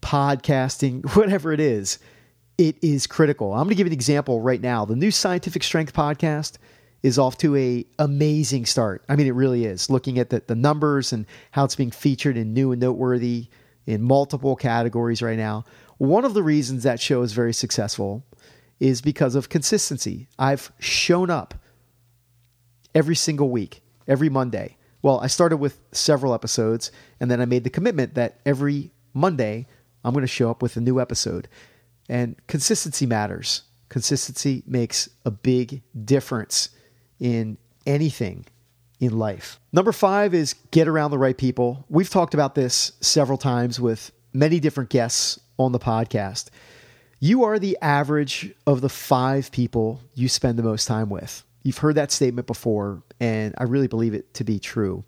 podcasting, 0.00 1.04
whatever 1.16 1.52
it 1.52 1.60
is. 1.60 1.98
It 2.58 2.76
is 2.82 3.06
critical. 3.06 3.52
I'm 3.52 3.64
going 3.64 3.70
to 3.70 3.74
give 3.74 3.86
an 3.86 3.92
example 3.92 4.40
right 4.40 4.60
now. 4.60 4.86
The 4.86 4.96
new 4.96 5.10
Scientific 5.10 5.62
Strength 5.62 5.92
podcast 5.92 6.56
is 7.02 7.18
off 7.18 7.36
to 7.38 7.54
a 7.56 7.84
amazing 7.98 8.64
start. 8.64 9.04
I 9.10 9.16
mean, 9.16 9.26
it 9.26 9.34
really 9.34 9.66
is. 9.66 9.90
Looking 9.90 10.18
at 10.18 10.30
the, 10.30 10.42
the 10.46 10.54
numbers 10.54 11.12
and 11.12 11.26
how 11.50 11.64
it's 11.64 11.76
being 11.76 11.90
featured 11.90 12.38
in 12.38 12.54
new 12.54 12.72
and 12.72 12.80
noteworthy 12.80 13.48
in 13.86 14.02
multiple 14.02 14.56
categories 14.56 15.22
right 15.22 15.36
now. 15.38 15.64
One 15.98 16.24
of 16.24 16.34
the 16.34 16.42
reasons 16.42 16.82
that 16.82 17.00
show 17.00 17.22
is 17.22 17.32
very 17.32 17.54
successful 17.54 18.24
is 18.78 19.00
because 19.00 19.34
of 19.34 19.48
consistency. 19.48 20.28
I've 20.38 20.70
shown 20.78 21.30
up 21.30 21.54
every 22.94 23.16
single 23.16 23.50
week, 23.50 23.82
every 24.06 24.28
Monday. 24.28 24.76
Well, 25.02 25.20
I 25.20 25.28
started 25.28 25.58
with 25.58 25.78
several 25.92 26.34
episodes, 26.34 26.90
and 27.20 27.30
then 27.30 27.40
I 27.40 27.46
made 27.46 27.64
the 27.64 27.70
commitment 27.70 28.14
that 28.14 28.40
every 28.44 28.90
Monday 29.14 29.66
I'm 30.04 30.12
going 30.12 30.22
to 30.22 30.28
show 30.28 30.50
up 30.50 30.62
with 30.62 30.76
a 30.76 30.80
new 30.80 31.00
episode. 31.00 31.48
And 32.08 32.36
consistency 32.46 33.06
matters. 33.06 33.62
Consistency 33.88 34.62
makes 34.66 35.08
a 35.24 35.30
big 35.30 35.82
difference 36.04 36.70
in 37.18 37.56
anything 37.86 38.46
in 39.00 39.18
life. 39.18 39.60
Number 39.72 39.92
five 39.92 40.34
is 40.34 40.54
get 40.70 40.88
around 40.88 41.10
the 41.10 41.18
right 41.18 41.36
people. 41.36 41.84
We've 41.88 42.10
talked 42.10 42.34
about 42.34 42.54
this 42.54 42.92
several 43.00 43.38
times 43.38 43.80
with 43.80 44.12
many 44.32 44.60
different 44.60 44.90
guests 44.90 45.38
on 45.58 45.72
the 45.72 45.78
podcast. 45.78 46.48
You 47.18 47.44
are 47.44 47.58
the 47.58 47.78
average 47.80 48.54
of 48.66 48.80
the 48.80 48.88
five 48.88 49.50
people 49.50 50.00
you 50.14 50.28
spend 50.28 50.58
the 50.58 50.62
most 50.62 50.86
time 50.86 51.08
with. 51.08 51.44
You've 51.62 51.78
heard 51.78 51.94
that 51.96 52.12
statement 52.12 52.46
before, 52.46 53.02
and 53.18 53.54
I 53.58 53.64
really 53.64 53.88
believe 53.88 54.14
it 54.14 54.34
to 54.34 54.44
be 54.44 54.58
true. 54.58 55.04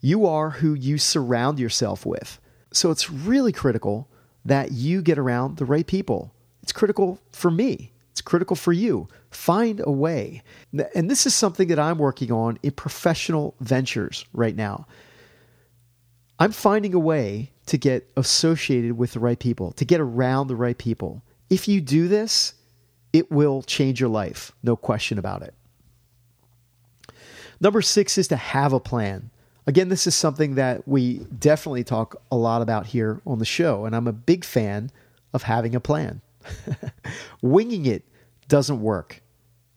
You 0.00 0.26
are 0.26 0.50
who 0.50 0.74
you 0.74 0.96
surround 0.96 1.58
yourself 1.58 2.06
with. 2.06 2.40
So 2.72 2.90
it's 2.90 3.10
really 3.10 3.52
critical 3.52 4.08
that 4.44 4.72
you 4.72 5.02
get 5.02 5.18
around 5.18 5.58
the 5.58 5.64
right 5.64 5.86
people. 5.86 6.32
It's 6.62 6.72
critical 6.72 7.18
for 7.32 7.50
me. 7.50 7.92
It's 8.12 8.20
critical 8.20 8.56
for 8.56 8.72
you. 8.72 9.08
Find 9.30 9.80
a 9.84 9.90
way. 9.90 10.42
And 10.94 11.10
this 11.10 11.26
is 11.26 11.34
something 11.34 11.68
that 11.68 11.78
I'm 11.78 11.98
working 11.98 12.32
on 12.32 12.58
in 12.62 12.70
professional 12.72 13.54
ventures 13.60 14.24
right 14.32 14.56
now. 14.56 14.86
I'm 16.38 16.52
finding 16.52 16.94
a 16.94 16.98
way 16.98 17.50
to 17.70 17.78
get 17.78 18.10
associated 18.16 18.98
with 18.98 19.12
the 19.12 19.20
right 19.20 19.38
people, 19.38 19.70
to 19.70 19.84
get 19.84 20.00
around 20.00 20.48
the 20.48 20.56
right 20.56 20.76
people. 20.76 21.22
If 21.48 21.68
you 21.68 21.80
do 21.80 22.08
this, 22.08 22.54
it 23.12 23.30
will 23.30 23.62
change 23.62 24.00
your 24.00 24.08
life, 24.08 24.50
no 24.64 24.74
question 24.74 25.20
about 25.20 25.42
it. 25.42 25.54
Number 27.60 27.80
six 27.80 28.18
is 28.18 28.26
to 28.26 28.36
have 28.36 28.72
a 28.72 28.80
plan. 28.80 29.30
Again, 29.68 29.88
this 29.88 30.08
is 30.08 30.16
something 30.16 30.56
that 30.56 30.88
we 30.88 31.18
definitely 31.38 31.84
talk 31.84 32.20
a 32.32 32.36
lot 32.36 32.60
about 32.60 32.86
here 32.86 33.22
on 33.24 33.38
the 33.38 33.44
show, 33.44 33.84
and 33.84 33.94
I'm 33.94 34.08
a 34.08 34.12
big 34.12 34.44
fan 34.44 34.90
of 35.32 35.44
having 35.44 35.76
a 35.76 35.80
plan. 35.80 36.22
Winging 37.40 37.86
it 37.86 38.02
doesn't 38.48 38.82
work. 38.82 39.22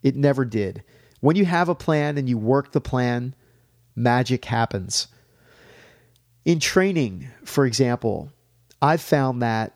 It 0.01 0.15
never 0.15 0.45
did. 0.45 0.81
When 1.19 1.35
you 1.35 1.45
have 1.45 1.69
a 1.69 1.75
plan 1.75 2.17
and 2.17 2.27
you 2.27 2.39
work 2.39 2.71
the 2.71 2.81
plan, 2.81 3.35
magic 3.95 4.45
happens. 4.45 5.09
In 6.45 6.59
training, 6.59 7.29
for 7.45 7.65
example, 7.65 8.29
I've 8.81 9.01
found 9.01 9.41
that 9.41 9.75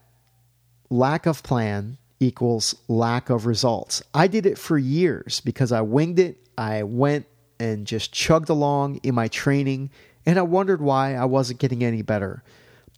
lack 0.89 1.25
of 1.25 1.41
plan 1.41 1.97
equals 2.19 2.75
lack 2.89 3.29
of 3.29 3.45
results. 3.45 4.03
I 4.13 4.27
did 4.27 4.45
it 4.45 4.57
for 4.57 4.77
years 4.77 5.39
because 5.39 5.71
I 5.71 5.81
winged 5.81 6.19
it. 6.19 6.37
I 6.57 6.83
went 6.83 7.25
and 7.59 7.87
just 7.87 8.11
chugged 8.11 8.49
along 8.49 8.99
in 9.03 9.15
my 9.15 9.29
training, 9.29 9.91
and 10.25 10.37
I 10.37 10.41
wondered 10.41 10.81
why 10.81 11.15
I 11.15 11.25
wasn't 11.25 11.59
getting 11.59 11.83
any 11.83 12.01
better. 12.01 12.43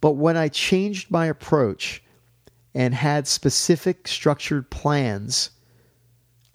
But 0.00 0.12
when 0.12 0.36
I 0.36 0.48
changed 0.48 1.10
my 1.10 1.26
approach 1.26 2.02
and 2.74 2.94
had 2.94 3.28
specific 3.28 4.08
structured 4.08 4.70
plans, 4.70 5.50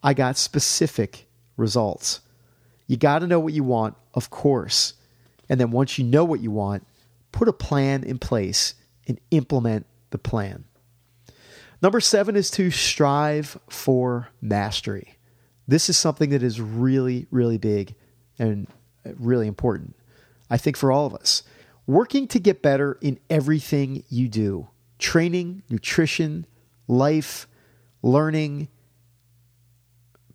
I 0.03 0.13
got 0.13 0.37
specific 0.37 1.27
results. 1.55 2.19
You 2.87 2.97
got 2.97 3.19
to 3.19 3.27
know 3.27 3.39
what 3.39 3.53
you 3.53 3.63
want, 3.63 3.95
of 4.13 4.29
course. 4.29 4.93
And 5.47 5.59
then 5.59 5.71
once 5.71 5.97
you 5.97 6.03
know 6.03 6.25
what 6.25 6.41
you 6.41 6.51
want, 6.51 6.85
put 7.35 7.49
a 7.49 7.53
plan 7.53 8.03
in 8.03 8.17
place 8.17 8.75
and 9.07 9.19
implement 9.29 9.85
the 10.09 10.17
plan. 10.17 10.63
Number 11.81 11.99
seven 11.99 12.37
is 12.37 12.49
to 12.51 12.71
strive 12.71 13.59
for 13.69 14.29
mastery. 14.41 15.17
This 15.67 15.89
is 15.89 15.97
something 15.97 16.29
that 16.29 16.41
is 16.41 16.61
really, 16.61 17.27
really 17.31 17.57
big 17.57 17.93
and 18.39 18.67
really 19.03 19.47
important, 19.47 19.95
I 20.49 20.57
think, 20.57 20.77
for 20.77 20.93
all 20.93 21.05
of 21.05 21.13
us. 21.13 21.43
Working 21.85 22.27
to 22.29 22.39
get 22.39 22.61
better 22.61 22.97
in 23.01 23.19
everything 23.29 24.03
you 24.09 24.29
do 24.29 24.69
training, 24.97 25.61
nutrition, 25.69 26.45
life, 26.87 27.47
learning, 28.01 28.69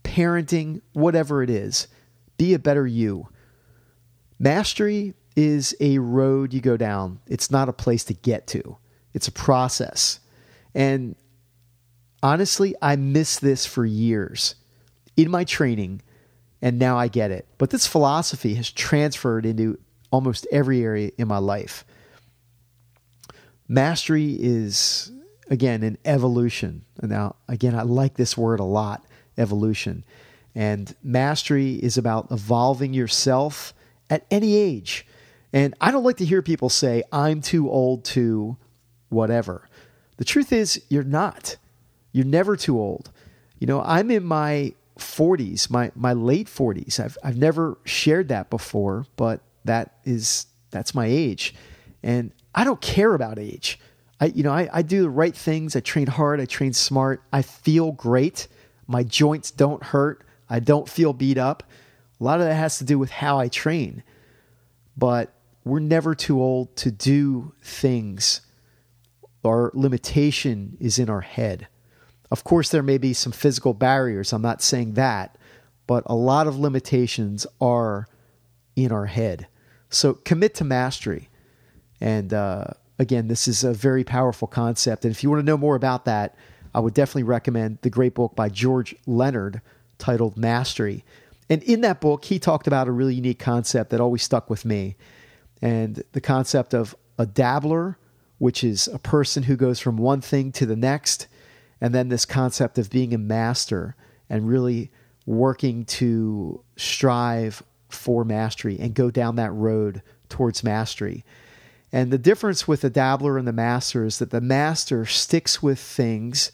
parenting, 0.05 0.83
whatever 0.93 1.43
it 1.43 1.49
is. 1.49 1.89
Be 2.37 2.53
a 2.53 2.59
better 2.59 2.87
you. 2.87 3.29
Mastery 4.39 5.15
is 5.37 5.75
a 5.81 5.99
road 5.99 6.53
you 6.53 6.61
go 6.61 6.77
down, 6.77 7.21
it's 7.27 7.51
not 7.51 7.69
a 7.69 7.73
place 7.73 8.05
to 8.05 8.15
get 8.15 8.47
to, 8.49 8.77
it's 9.15 9.29
a 9.29 9.33
process. 9.33 10.21
And 10.75 11.17
honestly, 12.23 12.75
I 12.81 12.97
missed 12.97 13.41
this 13.41 13.67
for 13.67 13.85
years 13.85 14.55
in 15.17 15.31
my 15.31 15.45
training, 15.45 16.03
and 16.63 16.79
now 16.79 16.99
I 16.99 17.09
get 17.09 17.31
it. 17.31 17.47
But 17.59 17.71
this 17.71 17.87
philosophy 17.87 18.55
has 18.55 18.71
transferred 18.71 19.47
into 19.47 19.79
almost 20.11 20.47
every 20.51 20.83
area 20.83 21.11
in 21.19 21.29
my 21.29 21.39
life. 21.39 21.85
Mastery 23.69 24.37
is, 24.39 25.13
again, 25.49 25.83
an 25.83 25.97
evolution. 26.05 26.85
And 27.01 27.11
now, 27.11 27.37
again, 27.49 27.75
I 27.75 27.83
like 27.83 28.15
this 28.15 28.37
word 28.37 28.61
a 28.61 28.65
lot 28.65 29.05
evolution. 29.39 30.05
And 30.55 30.95
mastery 31.03 31.75
is 31.75 31.97
about 31.97 32.33
evolving 32.33 32.93
yourself 32.93 33.73
at 34.11 34.27
any 34.31 34.57
age. 34.57 35.07
And 35.53 35.75
I 35.81 35.91
don't 35.91 36.05
like 36.05 36.19
to 36.19 36.25
hear 36.25 36.43
people 36.43 36.69
say, 36.69 37.03
I'm 37.13 37.41
too 37.41 37.69
old 37.71 38.05
to 38.07 38.57
whatever. 39.09 39.69
The 40.17 40.25
truth 40.25 40.53
is, 40.53 40.83
you're 40.89 41.03
not. 41.03 41.57
You're 42.13 42.27
never 42.27 42.57
too 42.57 42.79
old. 42.79 43.11
You 43.59 43.67
know, 43.67 43.83
I'm 43.83 44.11
in 44.11 44.25
my 44.25 44.75
40s, 44.99 45.71
my, 45.71 45.91
my 45.95 46.13
late 46.13 46.47
40s. 46.47 47.01
I've, 47.01 47.19
I've 47.25 47.37
never 47.37 47.79
shared 47.85 48.29
that 48.29 48.51
before, 48.51 49.07
but 49.17 49.41
that 49.65 49.95
is, 50.05 50.47
that's 50.71 50.95
my 50.95 51.07
age. 51.07 51.55
And 52.03 52.33
I 52.55 52.65
don't 52.65 52.81
care 52.81 53.15
about 53.15 53.39
age. 53.39 53.79
I, 54.21 54.27
you 54.27 54.43
know, 54.43 54.53
I, 54.53 54.69
I 54.73 54.83
do 54.83 55.03
the 55.03 55.11
right 55.11 55.35
things. 55.35 55.75
I 55.75 55.81
train 55.81 56.07
hard. 56.07 56.41
I 56.41 56.45
train 56.45 56.73
smart. 56.73 57.23
I 57.33 57.43
feel 57.43 57.93
great. 57.93 58.49
My 58.87 59.03
joints 59.03 59.51
don't 59.51 59.83
hurt. 59.83 60.25
I 60.49 60.61
don't 60.61 60.89
feel 60.89 61.13
beat 61.13 61.39
up. 61.39 61.63
A 62.21 62.25
lot 62.25 62.41
of 62.41 62.47
that 62.47 62.55
has 62.55 62.79
to 62.79 62.85
do 62.85 62.99
with 62.99 63.11
how 63.11 63.39
I 63.39 63.49
train. 63.49 64.03
But 64.97 65.33
we're 65.65 65.81
never 65.81 66.15
too 66.15 66.41
old 66.41 66.77
to 66.77 66.91
do 66.91 67.53
things. 67.63 68.41
Our 69.45 69.71
limitation 69.75 70.77
is 70.81 70.99
in 70.99 71.11
our 71.11 71.21
head. 71.21 71.69
Of 72.31 72.45
course, 72.45 72.71
there 72.71 72.83
may 72.83 72.99
be 72.99 73.13
some 73.13 73.33
physical 73.33 73.75
barriers. 73.75 74.33
I'm 74.33 74.43
not 74.43 74.63
saying 74.63 74.95
that. 74.95 75.37
But 75.87 76.05
a 76.07 76.15
lot 76.15 76.47
of 76.47 76.59
limitations 76.59 77.47
are 77.61 78.07
in 78.77 78.93
our 78.93 79.07
head. 79.07 79.49
So 79.89 80.15
commit 80.15 80.55
to 80.57 80.65
mastery. 80.65 81.29
And 82.01 82.33
uh, 82.33 82.67
again, 82.99 83.29
this 83.29 83.49
is 83.49 83.65
a 83.65 83.73
very 83.73 84.05
powerful 84.05 84.47
concept. 84.47 85.05
And 85.05 85.13
if 85.13 85.23
you 85.23 85.31
want 85.31 85.41
to 85.41 85.47
know 85.47 85.59
more 85.59 85.75
about 85.75 86.05
that, 86.05 86.37
I 86.75 86.81
would 86.81 86.95
definitely 86.95 87.25
recommend 87.25 87.79
the 87.83 87.91
great 87.91 88.15
book 88.15 88.37
by 88.37 88.49
George 88.49 88.95
Leonard 89.07 89.61
titled 89.99 90.37
Mastery. 90.37 91.05
And 91.49 91.63
in 91.65 91.81
that 91.81 92.01
book, 92.01 92.25
he 92.25 92.39
talked 92.39 92.69
about 92.69 92.87
a 92.87 92.93
really 92.93 93.15
unique 93.15 93.41
concept 93.41 93.91
that 93.91 94.01
always 94.01 94.23
stuck 94.23 94.49
with 94.49 94.65
me. 94.65 94.97
And 95.63 96.03
the 96.13 96.21
concept 96.21 96.75
of 96.75 96.95
a 97.19 97.27
dabbler, 97.27 97.99
which 98.39 98.65
is 98.65 98.89
a 98.89 98.99
person 98.99 99.45
who 99.45 99.57
goes 99.57 99.79
from 99.79 99.97
one 99.97 100.21
thing 100.21 100.53
to 100.53 100.67
the 100.67 100.77
next. 100.77 101.27
And 101.81 101.95
then 101.95 102.09
this 102.09 102.25
concept 102.25 102.79
of 102.79 102.91
being 102.91 103.13
a 103.13 103.19
master 103.19 103.97
and 104.29 104.49
really 104.49 104.91
working 105.27 105.85
to 105.85 106.63
strive 106.77 107.63
for 107.89 108.25
mastery 108.25 108.79
and 108.79 108.95
go 108.95 109.11
down 109.11 109.37
that 109.37 109.53
road 109.53 110.03
towards 110.29 110.65
mastery. 110.65 111.25
And 111.93 112.13
the 112.13 112.19
difference 112.19 112.69
with 112.69 112.83
the 112.83 112.91
dabbler 112.91 113.37
and 113.37 113.47
the 113.47 113.53
master 113.53 114.05
is 114.05 114.19
that 114.21 114.31
the 114.31 114.41
master 114.41 115.05
sticks 115.05 115.63
with 115.63 115.79
things 115.79 116.53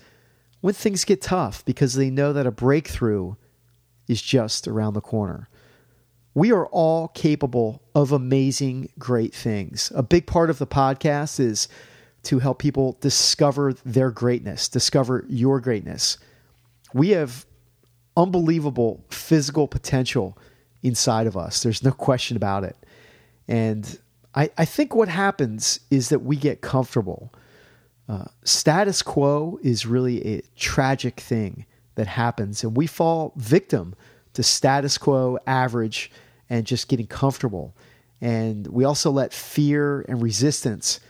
when 0.61 0.75
things 0.75 1.05
get 1.05 1.21
tough 1.21 1.65
because 1.65 1.95
they 1.95 2.11
know 2.11 2.33
that 2.33 2.47
a 2.47 2.51
breakthrough 2.51 3.35
is 4.09 4.23
just 4.23 4.67
around 4.67 4.95
the 4.95 5.01
corner. 5.01 5.49
We 6.37 6.53
are 6.53 6.67
all 6.67 7.09
capable 7.09 7.81
of 7.95 8.13
amazing, 8.13 8.91
great 8.99 9.33
things. 9.33 9.91
A 9.95 10.03
big 10.03 10.27
part 10.27 10.51
of 10.51 10.59
the 10.59 10.67
podcast 10.67 11.41
is 11.41 11.67
to 12.25 12.41
help 12.41 12.59
people 12.59 12.99
discover 13.01 13.73
their 13.87 14.11
greatness, 14.11 14.69
discover 14.69 15.25
your 15.29 15.61
greatness. 15.61 16.19
We 16.93 17.09
have 17.11 17.47
unbelievable 18.19 19.03
physical 19.09 19.67
potential 19.67 20.37
inside 20.83 21.27
of 21.27 21.39
us. 21.39 21.63
There's 21.63 21.83
no 21.83 21.91
question 21.91 22.37
about 22.37 22.65
it. 22.65 22.77
And 23.49 23.99
I, 24.35 24.51
I 24.59 24.67
think 24.67 24.95
what 24.95 25.09
happens 25.09 25.81
is 25.91 26.11
that 26.11 26.19
we 26.19 26.37
get 26.37 26.61
comfortable. 26.61 27.33
Uh, 28.11 28.27
status 28.45 29.01
quo 29.01 29.59
is 29.63 29.87
really 29.87 30.35
a 30.35 30.43
tragic 30.55 31.19
thing 31.19 31.65
that 31.95 32.09
happens, 32.09 32.63
and 32.63 32.77
we 32.77 32.87
fall 32.87 33.33
victim 33.37 33.95
to 34.35 34.43
status 34.43 34.99
quo, 34.99 35.39
average, 35.47 36.11
and 36.49 36.67
just 36.67 36.89
getting 36.89 37.07
comfortable. 37.07 37.75
And 38.21 38.67
we 38.69 38.85
also 38.85 39.11
let 39.11 39.33
fear 39.33 40.03
and 40.09 40.23
resistance 40.23 41.01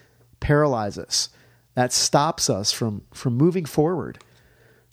paralyze 0.40 0.98
us. 0.98 1.28
That 1.74 1.92
stops 1.92 2.48
us 2.48 2.72
from, 2.72 3.02
from 3.12 3.34
moving 3.34 3.64
forward. 3.64 4.18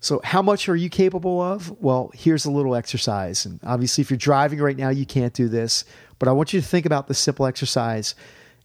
So, 0.04 0.20
how 0.22 0.42
much 0.42 0.68
are 0.68 0.76
you 0.76 0.90
capable 0.90 1.42
of? 1.42 1.82
Well, 1.82 2.12
here's 2.14 2.44
a 2.44 2.52
little 2.52 2.76
exercise. 2.76 3.46
And 3.46 3.62
obviously, 3.64 4.02
if 4.02 4.12
you're 4.12 4.18
driving 4.18 4.60
right 4.60 4.76
now, 4.76 4.90
you 4.90 5.06
can't 5.06 5.34
do 5.34 5.48
this, 5.48 5.86
but 6.20 6.28
I 6.28 6.34
want 6.34 6.52
you 6.52 6.60
to 6.60 6.68
think 6.68 6.86
about 6.86 7.08
this 7.08 7.20
simple 7.20 7.46
exercise. 7.46 8.14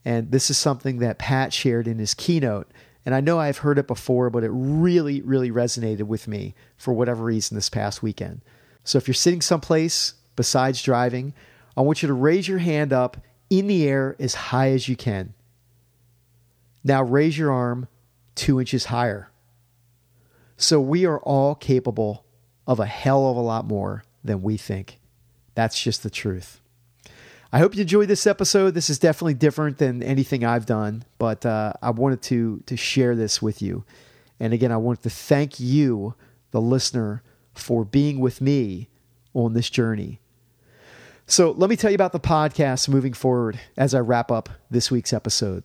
And 0.05 0.33
this 0.33 0.51
is 0.51 0.59
something 0.59 0.99
that 0.99 1.19
Pat 1.19 1.53
shared 1.53 1.87
in 1.87 2.01
his 2.01 2.12
keynote. 2.12 2.69
And 3.07 3.14
I 3.14 3.21
know 3.21 3.38
I've 3.38 3.59
heard 3.59 3.79
it 3.79 3.87
before, 3.87 4.31
but 4.31 4.43
it 4.43 4.51
really, 4.51 5.21
really 5.23 5.53
resonated 5.53 6.03
with 6.03 6.27
me 6.27 6.57
for 6.77 6.93
whatever 6.93 7.23
reason 7.23 7.55
this 7.55 7.69
past 7.69 8.03
weekend. 8.03 8.41
So, 8.83 8.99
if 8.99 9.07
you're 9.07 9.14
sitting 9.14 9.41
someplace 9.41 10.14
besides 10.35 10.83
driving, 10.83 11.35
I 11.79 11.83
want 11.83 12.03
you 12.03 12.09
to 12.09 12.14
raise 12.14 12.49
your 12.49 12.59
hand 12.59 12.93
up 12.93 13.19
in 13.51 13.69
the 13.69 13.87
air 13.87 14.17
as 14.19 14.35
high 14.35 14.71
as 14.71 14.88
you 14.88 14.97
can. 14.97 15.33
Now, 16.83 17.05
raise 17.05 17.38
your 17.38 17.53
arm 17.53 17.87
two 18.35 18.59
inches 18.59 18.87
higher. 18.87 19.31
So 20.57 20.81
we 20.81 21.07
are 21.07 21.21
all 21.21 21.55
capable 21.55 22.25
of 22.67 22.81
a 22.81 22.87
hell 22.87 23.31
of 23.31 23.37
a 23.37 23.41
lot 23.41 23.64
more 23.64 24.03
than 24.25 24.43
we 24.43 24.57
think. 24.57 24.99
That's 25.55 25.81
just 25.81 26.03
the 26.03 26.11
truth. 26.11 26.61
I 27.53 27.61
hope 27.61 27.77
you 27.77 27.83
enjoyed 27.83 28.09
this 28.09 28.27
episode. 28.27 28.73
This 28.75 28.91
is 28.91 28.99
definitely 28.99 29.35
different 29.35 29.79
than 29.79 30.03
anything 30.03 30.45
I've 30.45 30.67
done, 30.67 31.05
but 31.17 31.47
uh, 31.47 31.75
I 31.81 31.91
wanted 31.91 32.23
to 32.23 32.61
to 32.67 32.77
share 32.77 33.14
this 33.14 33.41
with 33.41 33.62
you. 33.62 33.85
And 34.41 34.53
again, 34.53 34.73
I 34.73 34.79
want 34.79 35.05
to 35.05 35.11
thank 35.11 35.61
you, 35.61 36.17
the 36.51 36.61
listener, 36.61 37.23
for 37.55 37.85
being 37.85 38.19
with 38.19 38.41
me 38.41 38.88
on 39.33 39.53
this 39.53 39.71
journey. 39.71 40.21
So 41.31 41.51
let 41.51 41.69
me 41.69 41.77
tell 41.77 41.91
you 41.91 41.95
about 41.95 42.12
the 42.12 42.21
podcast 42.21 42.88
moving 42.88 43.12
forward 43.12 43.61
as 43.77 43.95
I 43.95 44.01
wrap 44.01 44.33
up 44.33 44.49
this 44.71 44.91
week's 44.91 45.12
episode. 45.12 45.62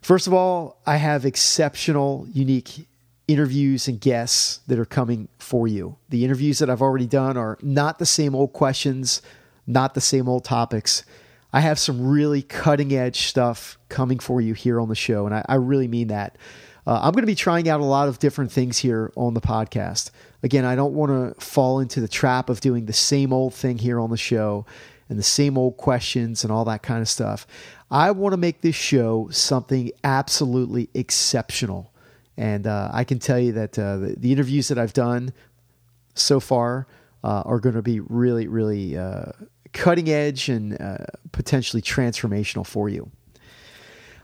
First 0.00 0.26
of 0.26 0.32
all, 0.32 0.80
I 0.86 0.96
have 0.96 1.26
exceptional, 1.26 2.26
unique 2.32 2.88
interviews 3.28 3.88
and 3.88 4.00
guests 4.00 4.60
that 4.68 4.78
are 4.78 4.86
coming 4.86 5.28
for 5.38 5.68
you. 5.68 5.98
The 6.08 6.24
interviews 6.24 6.60
that 6.60 6.70
I've 6.70 6.80
already 6.80 7.06
done 7.06 7.36
are 7.36 7.58
not 7.60 7.98
the 7.98 8.06
same 8.06 8.34
old 8.34 8.54
questions, 8.54 9.20
not 9.66 9.92
the 9.92 10.00
same 10.00 10.30
old 10.30 10.44
topics. 10.44 11.04
I 11.52 11.60
have 11.60 11.78
some 11.78 12.08
really 12.08 12.40
cutting 12.40 12.94
edge 12.94 13.26
stuff 13.26 13.76
coming 13.90 14.18
for 14.18 14.40
you 14.40 14.54
here 14.54 14.80
on 14.80 14.88
the 14.88 14.94
show, 14.94 15.26
and 15.26 15.34
I, 15.34 15.44
I 15.46 15.56
really 15.56 15.88
mean 15.88 16.08
that. 16.08 16.38
Uh, 16.86 17.00
I'm 17.02 17.12
going 17.12 17.22
to 17.22 17.26
be 17.26 17.34
trying 17.34 17.68
out 17.68 17.80
a 17.80 17.84
lot 17.84 18.08
of 18.08 18.18
different 18.18 18.50
things 18.50 18.78
here 18.78 19.12
on 19.14 19.34
the 19.34 19.40
podcast. 19.42 20.10
Again, 20.46 20.64
I 20.64 20.76
don't 20.76 20.94
want 20.94 21.10
to 21.10 21.44
fall 21.44 21.80
into 21.80 22.00
the 22.00 22.06
trap 22.06 22.48
of 22.48 22.60
doing 22.60 22.86
the 22.86 22.92
same 22.92 23.32
old 23.32 23.52
thing 23.52 23.78
here 23.78 23.98
on 23.98 24.10
the 24.10 24.16
show 24.16 24.64
and 25.08 25.18
the 25.18 25.24
same 25.24 25.58
old 25.58 25.76
questions 25.76 26.44
and 26.44 26.52
all 26.52 26.64
that 26.66 26.84
kind 26.84 27.02
of 27.02 27.08
stuff. 27.08 27.48
I 27.90 28.12
want 28.12 28.32
to 28.32 28.36
make 28.36 28.60
this 28.60 28.76
show 28.76 29.28
something 29.32 29.90
absolutely 30.04 30.88
exceptional. 30.94 31.92
And 32.36 32.68
uh, 32.68 32.90
I 32.92 33.02
can 33.02 33.18
tell 33.18 33.40
you 33.40 33.50
that 33.54 33.76
uh, 33.76 33.96
the, 33.96 34.14
the, 34.16 34.30
interviews 34.30 34.68
that 34.68 34.78
I've 34.78 34.92
done 34.92 35.32
so 36.14 36.38
far 36.38 36.86
uh, 37.24 37.42
are 37.44 37.58
going 37.58 37.74
to 37.74 37.82
be 37.82 37.98
really, 37.98 38.46
really 38.46 38.96
uh, 38.96 39.32
cutting 39.72 40.08
edge 40.08 40.48
and 40.48 40.80
uh, 40.80 40.98
potentially 41.32 41.82
transformational 41.82 42.64
for 42.64 42.88
you. 42.88 43.10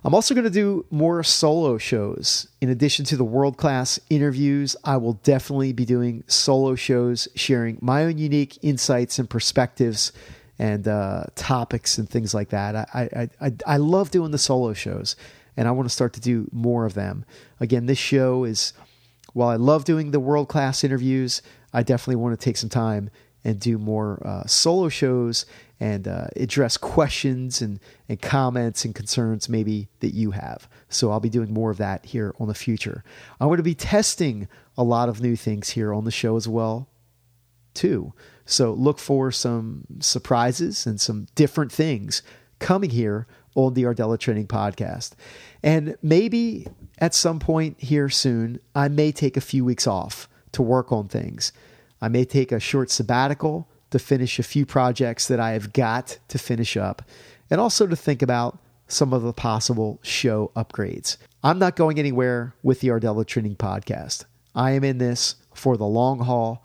I'm 0.05 0.15
also 0.15 0.35
going 0.35 0.45
to 0.45 0.51
do 0.51 0.85
more 0.91 1.23
solo 1.23 1.79
shows. 1.79 2.49
In 2.61 2.69
addition 2.69 3.05
to 3.07 3.17
the 3.17 3.25
world 3.25 3.57
class 3.57 4.01
interviews, 4.11 4.75
I 4.83 4.97
will 4.97 5.13
definitely 5.13 5.73
be 5.73 5.85
doing 5.85 6.25
solo 6.27 6.75
shows, 6.75 7.29
sharing 7.37 7.79
my 7.81 8.05
own 8.05 8.19
unique 8.19 8.59
insights 8.63 9.21
and 9.21 9.31
perspectives 9.31 10.13
and 10.59 10.89
uh, 10.89 11.25
topics 11.37 11.99
and 11.99 12.11
things 12.11 12.35
like 12.35 12.49
that. 12.49 12.75
I, 12.75 13.09
I, 13.41 13.47
I, 13.47 13.53
I 13.65 13.77
love 13.77 14.11
doing 14.11 14.33
the 14.33 14.39
solo 14.39 14.73
shows 14.73 15.15
and 15.57 15.69
I 15.69 15.71
want 15.71 15.89
to 15.89 15.95
start 15.95 16.15
to 16.15 16.21
do 16.21 16.49
more 16.51 16.85
of 16.85 16.95
them. 16.95 17.25
Again, 17.61 17.87
this 17.87 17.99
show 17.99 18.43
is, 18.43 18.73
while 19.35 19.51
I 19.51 19.57
love 19.57 19.85
doing 19.85 20.11
the 20.11 20.21
world 20.21 20.49
class 20.49 20.83
interviews, 20.83 21.43
I 21.73 21.85
definitely 21.85 22.17
want 22.17 22.39
to 22.39 22.45
take 22.45 22.57
some 22.57 22.71
time 22.71 23.11
and 23.45 23.59
do 23.59 23.79
more 23.79 24.25
uh, 24.27 24.47
solo 24.47 24.89
shows 24.89 25.47
and 25.81 26.07
uh, 26.07 26.27
address 26.37 26.77
questions 26.77 27.61
and, 27.61 27.81
and 28.09 28.23
comments 28.23 28.85
and 28.85 28.95
concerns 28.95 29.49
maybe 29.49 29.89
that 30.01 30.15
you 30.15 30.31
have. 30.31 30.69
So 30.89 31.11
I'll 31.11 31.21
be 31.21 31.29
doing 31.29 31.53
more 31.53 31.71
of 31.71 31.79
that 31.79 32.07
here 32.07 32.35
on 32.39 32.47
the 32.49 32.55
future. 32.55 33.03
I'm 33.41 33.49
going 33.49 33.57
to 33.57 33.65
be 33.65 33.75
testing 33.75 34.49
a 34.79 34.85
lot 34.85 35.09
of 35.09 35.21
new 35.21 35.35
things 35.35 35.71
here 35.71 35.93
on 35.93 36.05
the 36.05 36.11
show 36.11 36.37
as 36.37 36.47
well, 36.47 36.89
too. 37.75 38.13
So 38.45 38.73
look 38.73 38.99
for 38.99 39.33
some 39.33 39.85
surprises 40.01 40.87
and 40.87 41.01
some 41.01 41.27
different 41.35 41.73
things 41.73 42.23
coming 42.59 42.91
here 42.91 43.27
on 43.55 43.75
the 43.75 43.83
Rdella 43.83 44.19
Training 44.19 44.47
Podcast. 44.47 45.13
And 45.63 45.97
maybe 46.01 46.69
at 46.99 47.15
some 47.15 47.41
point 47.41 47.81
here 47.81 48.09
soon, 48.09 48.61
I 48.75 48.89
may 48.89 49.11
take 49.11 49.37
a 49.37 49.41
few 49.41 49.65
weeks 49.65 49.87
off 49.87 50.29
to 50.53 50.63
work 50.63 50.93
on 50.93 51.09
things. 51.09 51.53
I 52.03 52.09
may 52.09 52.27
take 52.27 52.53
a 52.53 52.61
short 52.61 52.91
sabbatical 52.91 53.69
to 53.91 53.99
finish 53.99 54.39
a 54.39 54.43
few 54.43 54.67
projects 54.67 55.29
that 55.29 55.39
I 55.39 55.53
have 55.53 55.73
got 55.73 56.19
to 56.29 56.39
finish 56.39 56.77
up, 56.77 57.03
and 57.49 57.61
also 57.61 57.87
to 57.87 57.97
think 57.97 58.21
about 58.21 58.59
some 58.89 59.13
of 59.13 59.23
the 59.23 59.33
possible 59.33 60.01
show 60.03 60.51
upgrades. 60.57 61.17
I'm 61.45 61.59
not 61.59 61.77
going 61.77 61.99
anywhere 61.99 62.55
with 62.63 62.81
the 62.81 62.89
Rdella 62.89 63.25
Training 63.25 63.57
Podcast. 63.57 64.25
I 64.55 64.73
am 64.73 64.83
in 64.83 64.99
this 64.99 65.37
for 65.55 65.77
the 65.77 65.87
long 65.87 66.19
haul, 66.21 66.65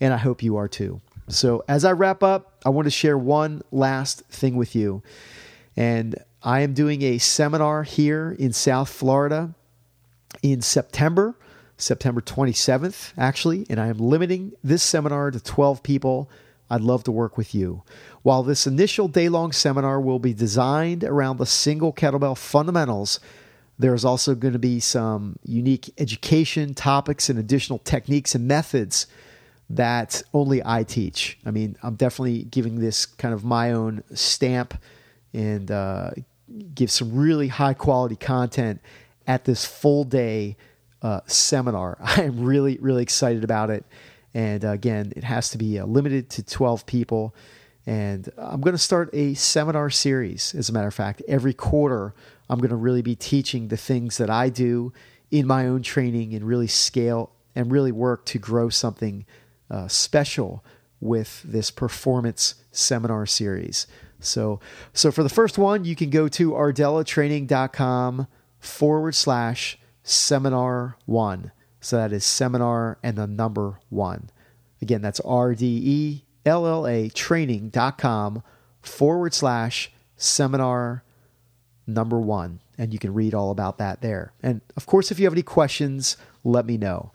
and 0.00 0.14
I 0.14 0.16
hope 0.16 0.42
you 0.42 0.56
are 0.56 0.68
too. 0.68 1.00
So, 1.28 1.62
as 1.68 1.84
I 1.84 1.92
wrap 1.92 2.22
up, 2.22 2.56
I 2.64 2.70
want 2.70 2.86
to 2.86 2.90
share 2.90 3.18
one 3.18 3.60
last 3.70 4.22
thing 4.30 4.56
with 4.56 4.74
you. 4.74 5.02
And 5.76 6.16
I 6.42 6.60
am 6.60 6.72
doing 6.72 7.02
a 7.02 7.18
seminar 7.18 7.82
here 7.82 8.34
in 8.38 8.54
South 8.54 8.88
Florida 8.88 9.54
in 10.42 10.62
September, 10.62 11.36
September 11.78 12.20
27th, 12.20 13.12
actually, 13.16 13.64
and 13.70 13.80
I 13.80 13.86
am 13.86 13.98
limiting 13.98 14.52
this 14.62 14.82
seminar 14.82 15.30
to 15.30 15.40
12 15.40 15.82
people. 15.82 16.28
I'd 16.68 16.82
love 16.82 17.04
to 17.04 17.12
work 17.12 17.38
with 17.38 17.54
you. 17.54 17.82
While 18.22 18.42
this 18.42 18.66
initial 18.66 19.08
day 19.08 19.28
long 19.28 19.52
seminar 19.52 20.00
will 20.00 20.18
be 20.18 20.34
designed 20.34 21.04
around 21.04 21.38
the 21.38 21.46
single 21.46 21.92
kettlebell 21.92 22.36
fundamentals, 22.36 23.20
there's 23.78 24.04
also 24.04 24.34
going 24.34 24.52
to 24.52 24.58
be 24.58 24.80
some 24.80 25.38
unique 25.44 25.94
education 25.98 26.74
topics 26.74 27.30
and 27.30 27.38
additional 27.38 27.78
techniques 27.78 28.34
and 28.34 28.48
methods 28.48 29.06
that 29.70 30.22
only 30.34 30.60
I 30.64 30.82
teach. 30.82 31.38
I 31.46 31.52
mean, 31.52 31.76
I'm 31.82 31.94
definitely 31.94 32.42
giving 32.42 32.80
this 32.80 33.06
kind 33.06 33.32
of 33.32 33.44
my 33.44 33.72
own 33.72 34.02
stamp 34.14 34.74
and 35.32 35.70
uh, 35.70 36.10
give 36.74 36.90
some 36.90 37.14
really 37.14 37.48
high 37.48 37.74
quality 37.74 38.16
content 38.16 38.80
at 39.26 39.44
this 39.44 39.64
full 39.64 40.04
day 40.04 40.56
uh, 41.02 41.20
seminar. 41.26 41.98
I 42.02 42.22
am 42.22 42.44
really, 42.44 42.78
really 42.80 43.02
excited 43.02 43.44
about 43.44 43.70
it. 43.70 43.84
And 44.34 44.64
uh, 44.64 44.70
again, 44.70 45.12
it 45.16 45.24
has 45.24 45.50
to 45.50 45.58
be 45.58 45.78
uh, 45.78 45.86
limited 45.86 46.30
to 46.30 46.42
12 46.42 46.86
people. 46.86 47.34
And 47.86 48.28
I'm 48.36 48.60
going 48.60 48.74
to 48.74 48.78
start 48.78 49.08
a 49.14 49.34
seminar 49.34 49.88
series, 49.88 50.54
as 50.54 50.68
a 50.68 50.72
matter 50.72 50.88
of 50.88 50.94
fact. 50.94 51.22
Every 51.26 51.54
quarter, 51.54 52.14
I'm 52.50 52.58
going 52.58 52.70
to 52.70 52.76
really 52.76 53.02
be 53.02 53.16
teaching 53.16 53.68
the 53.68 53.76
things 53.76 54.18
that 54.18 54.28
I 54.28 54.50
do 54.50 54.92
in 55.30 55.46
my 55.46 55.66
own 55.66 55.82
training 55.82 56.34
and 56.34 56.44
really 56.46 56.66
scale 56.66 57.32
and 57.54 57.72
really 57.72 57.92
work 57.92 58.24
to 58.26 58.38
grow 58.38 58.68
something 58.68 59.24
uh, 59.70 59.88
special 59.88 60.64
with 61.00 61.42
this 61.42 61.70
performance 61.70 62.56
seminar 62.72 63.26
series. 63.26 63.86
So, 64.20 64.60
so 64.92 65.10
for 65.10 65.22
the 65.22 65.28
first 65.28 65.58
one, 65.58 65.84
you 65.84 65.94
can 65.94 66.10
go 66.10 66.28
to 66.28 66.50
rdellatraining.com 66.50 68.26
forward 68.58 69.14
slash 69.14 69.78
seminar 70.08 70.96
one. 71.06 71.52
So 71.80 71.96
that 71.96 72.12
is 72.12 72.24
seminar 72.24 72.98
and 73.02 73.16
the 73.16 73.26
number 73.26 73.78
one. 73.88 74.30
Again, 74.80 75.02
that's 75.02 75.20
R 75.20 75.54
D 75.54 75.66
E 75.84 76.24
L 76.44 76.66
L 76.66 76.86
A 76.86 77.08
training.com 77.08 78.42
forward 78.82 79.34
slash 79.34 79.90
seminar 80.16 81.04
number 81.86 82.18
one. 82.18 82.60
And 82.76 82.92
you 82.92 82.98
can 82.98 83.12
read 83.12 83.34
all 83.34 83.50
about 83.50 83.78
that 83.78 84.02
there. 84.02 84.32
And 84.42 84.60
of 84.76 84.86
course, 84.86 85.10
if 85.10 85.18
you 85.18 85.26
have 85.26 85.32
any 85.32 85.42
questions, 85.42 86.16
let 86.44 86.66
me 86.66 86.76
know. 86.76 87.12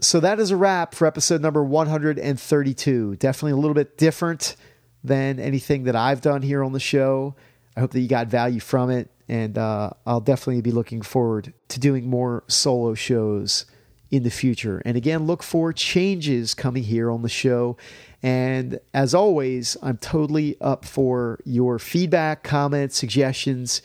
So 0.00 0.20
that 0.20 0.38
is 0.38 0.50
a 0.50 0.56
wrap 0.56 0.94
for 0.94 1.06
episode 1.06 1.40
number 1.40 1.64
132. 1.64 3.16
Definitely 3.16 3.52
a 3.52 3.56
little 3.56 3.74
bit 3.74 3.96
different 3.96 4.56
than 5.02 5.40
anything 5.40 5.84
that 5.84 5.96
I've 5.96 6.20
done 6.20 6.42
here 6.42 6.62
on 6.62 6.72
the 6.72 6.80
show. 6.80 7.34
I 7.76 7.80
hope 7.80 7.92
that 7.92 8.00
you 8.00 8.08
got 8.08 8.26
value 8.26 8.60
from 8.60 8.90
it. 8.90 9.10
And 9.28 9.58
uh, 9.58 9.90
I'll 10.06 10.20
definitely 10.20 10.62
be 10.62 10.70
looking 10.70 11.02
forward 11.02 11.52
to 11.68 11.80
doing 11.80 12.08
more 12.08 12.44
solo 12.46 12.94
shows 12.94 13.66
in 14.10 14.22
the 14.22 14.30
future. 14.30 14.80
And 14.84 14.96
again, 14.96 15.26
look 15.26 15.42
for 15.42 15.72
changes 15.72 16.54
coming 16.54 16.84
here 16.84 17.10
on 17.10 17.22
the 17.22 17.28
show. 17.28 17.76
And 18.22 18.78
as 18.94 19.14
always, 19.14 19.76
I'm 19.82 19.98
totally 19.98 20.56
up 20.60 20.84
for 20.84 21.40
your 21.44 21.78
feedback, 21.78 22.42
comments, 22.42 22.96
suggestions, 22.96 23.82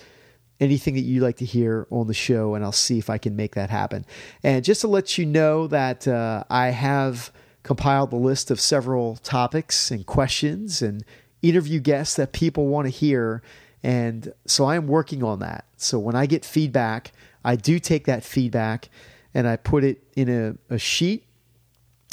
anything 0.60 0.94
that 0.94 1.02
you'd 1.02 1.24
like 1.24 1.38
to 1.38 1.46
hear 1.46 1.88
on 1.90 2.08
the 2.08 2.14
show, 2.14 2.54
and 2.54 2.64
I'll 2.64 2.72
see 2.72 3.00
if 3.00 3.10
I 3.10 3.18
can 3.18 3.36
make 3.36 3.56
that 3.56 3.72
happen. 3.72 4.06
And 4.44 4.64
just 4.64 4.82
to 4.82 4.88
let 4.88 5.18
you 5.18 5.26
know 5.26 5.68
that 5.68 6.08
uh, 6.08 6.44
I 6.50 6.68
have 6.68 7.32
compiled 7.64 8.14
a 8.14 8.16
list 8.16 8.52
of 8.52 8.60
several 8.60 9.18
topics 9.18 9.92
and 9.92 10.06
questions 10.06 10.82
and 10.82 11.04
interview 11.42 11.80
guests 11.80 12.16
that 12.16 12.32
people 12.32 12.68
want 12.68 12.86
to 12.86 12.92
hear. 12.92 13.42
And 13.84 14.34
so 14.46 14.66
I 14.66 14.76
am 14.76 14.88
working 14.88 15.24
on 15.24 15.40
that. 15.40 15.66
So 15.78 15.98
when 15.98 16.16
I 16.16 16.26
get 16.26 16.46
feedback, 16.46 17.12
I 17.44 17.56
do 17.56 17.80
take 17.80 18.06
that 18.06 18.24
feedback 18.24 18.90
and 19.34 19.48
I 19.48 19.56
put 19.56 19.84
it 19.84 20.04
in 20.16 20.30
a, 20.30 20.74
a 20.74 20.78
sheet 20.78 21.26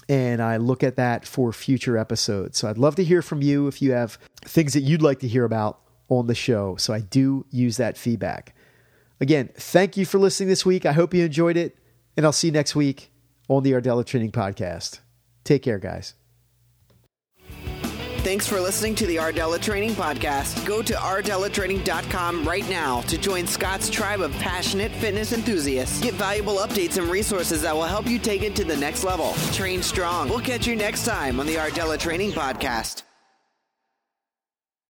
and 0.09 0.40
I 0.40 0.57
look 0.57 0.83
at 0.83 0.96
that 0.96 1.26
for 1.26 1.52
future 1.52 1.98
episodes. 1.98 2.59
So 2.59 2.68
I'd 2.68 2.78
love 2.78 2.96
to 2.96 3.04
hear 3.04 3.20
from 3.20 3.42
you 3.42 3.66
if 3.66 3.83
you 3.83 3.92
have 3.92 4.18
things 4.42 4.72
that 4.72 4.81
you'd 4.81 5.02
like 5.02 5.18
to 5.20 5.28
hear 5.28 5.44
about 5.44 5.81
on 6.09 6.26
the 6.26 6.35
show. 6.35 6.76
So 6.76 6.94
I 6.94 7.00
do 7.00 7.44
use 7.50 7.76
that 7.76 7.98
feedback. 7.98 8.54
Again, 9.20 9.50
thank 9.54 9.96
you 9.96 10.07
for 10.07 10.18
listening 10.18 10.48
this 10.48 10.64
week. 10.64 10.87
I 10.87 10.92
hope 10.92 11.12
you 11.12 11.24
enjoyed 11.24 11.57
it, 11.57 11.76
and 12.16 12.24
I'll 12.24 12.33
see 12.33 12.48
you 12.48 12.52
next 12.52 12.74
week 12.74 13.11
on 13.48 13.62
the 13.64 13.72
Rdella 13.72 14.07
Training 14.07 14.33
Podcast. 14.33 15.00
Take 15.44 15.62
care, 15.62 15.78
guys. 15.78 16.14
Thanks 18.29 18.47
for 18.47 18.61
listening 18.61 18.95
to 18.97 19.07
the 19.07 19.17
Rdella 19.17 19.59
Training 19.59 19.93
Podcast. 19.93 20.67
Go 20.67 20.83
to 20.83 20.93
rdellatraining.com 20.93 22.47
right 22.47 22.69
now 22.69 23.01
to 23.01 23.17
join 23.17 23.47
Scott's 23.47 23.88
tribe 23.88 24.21
of 24.21 24.33
passionate 24.33 24.93
fitness 24.93 25.33
enthusiasts. 25.33 25.99
Get 26.03 26.12
valuable 26.12 26.57
updates 26.57 26.99
and 26.99 27.11
resources 27.11 27.62
that 27.62 27.75
will 27.75 27.85
help 27.85 28.07
you 28.07 28.19
take 28.19 28.43
it 28.43 28.55
to 28.57 28.64
the 28.64 28.77
next 28.77 29.03
level. 29.03 29.33
Train 29.55 29.83
strong. 29.83 30.29
We'll 30.29 30.41
catch 30.41 30.67
you 30.67 30.77
next 30.77 31.07
time 31.07 31.41
on 31.41 31.47
the 31.47 31.55
Rdella 31.55 31.99
Training 31.99 32.33
Podcast. 32.33 33.08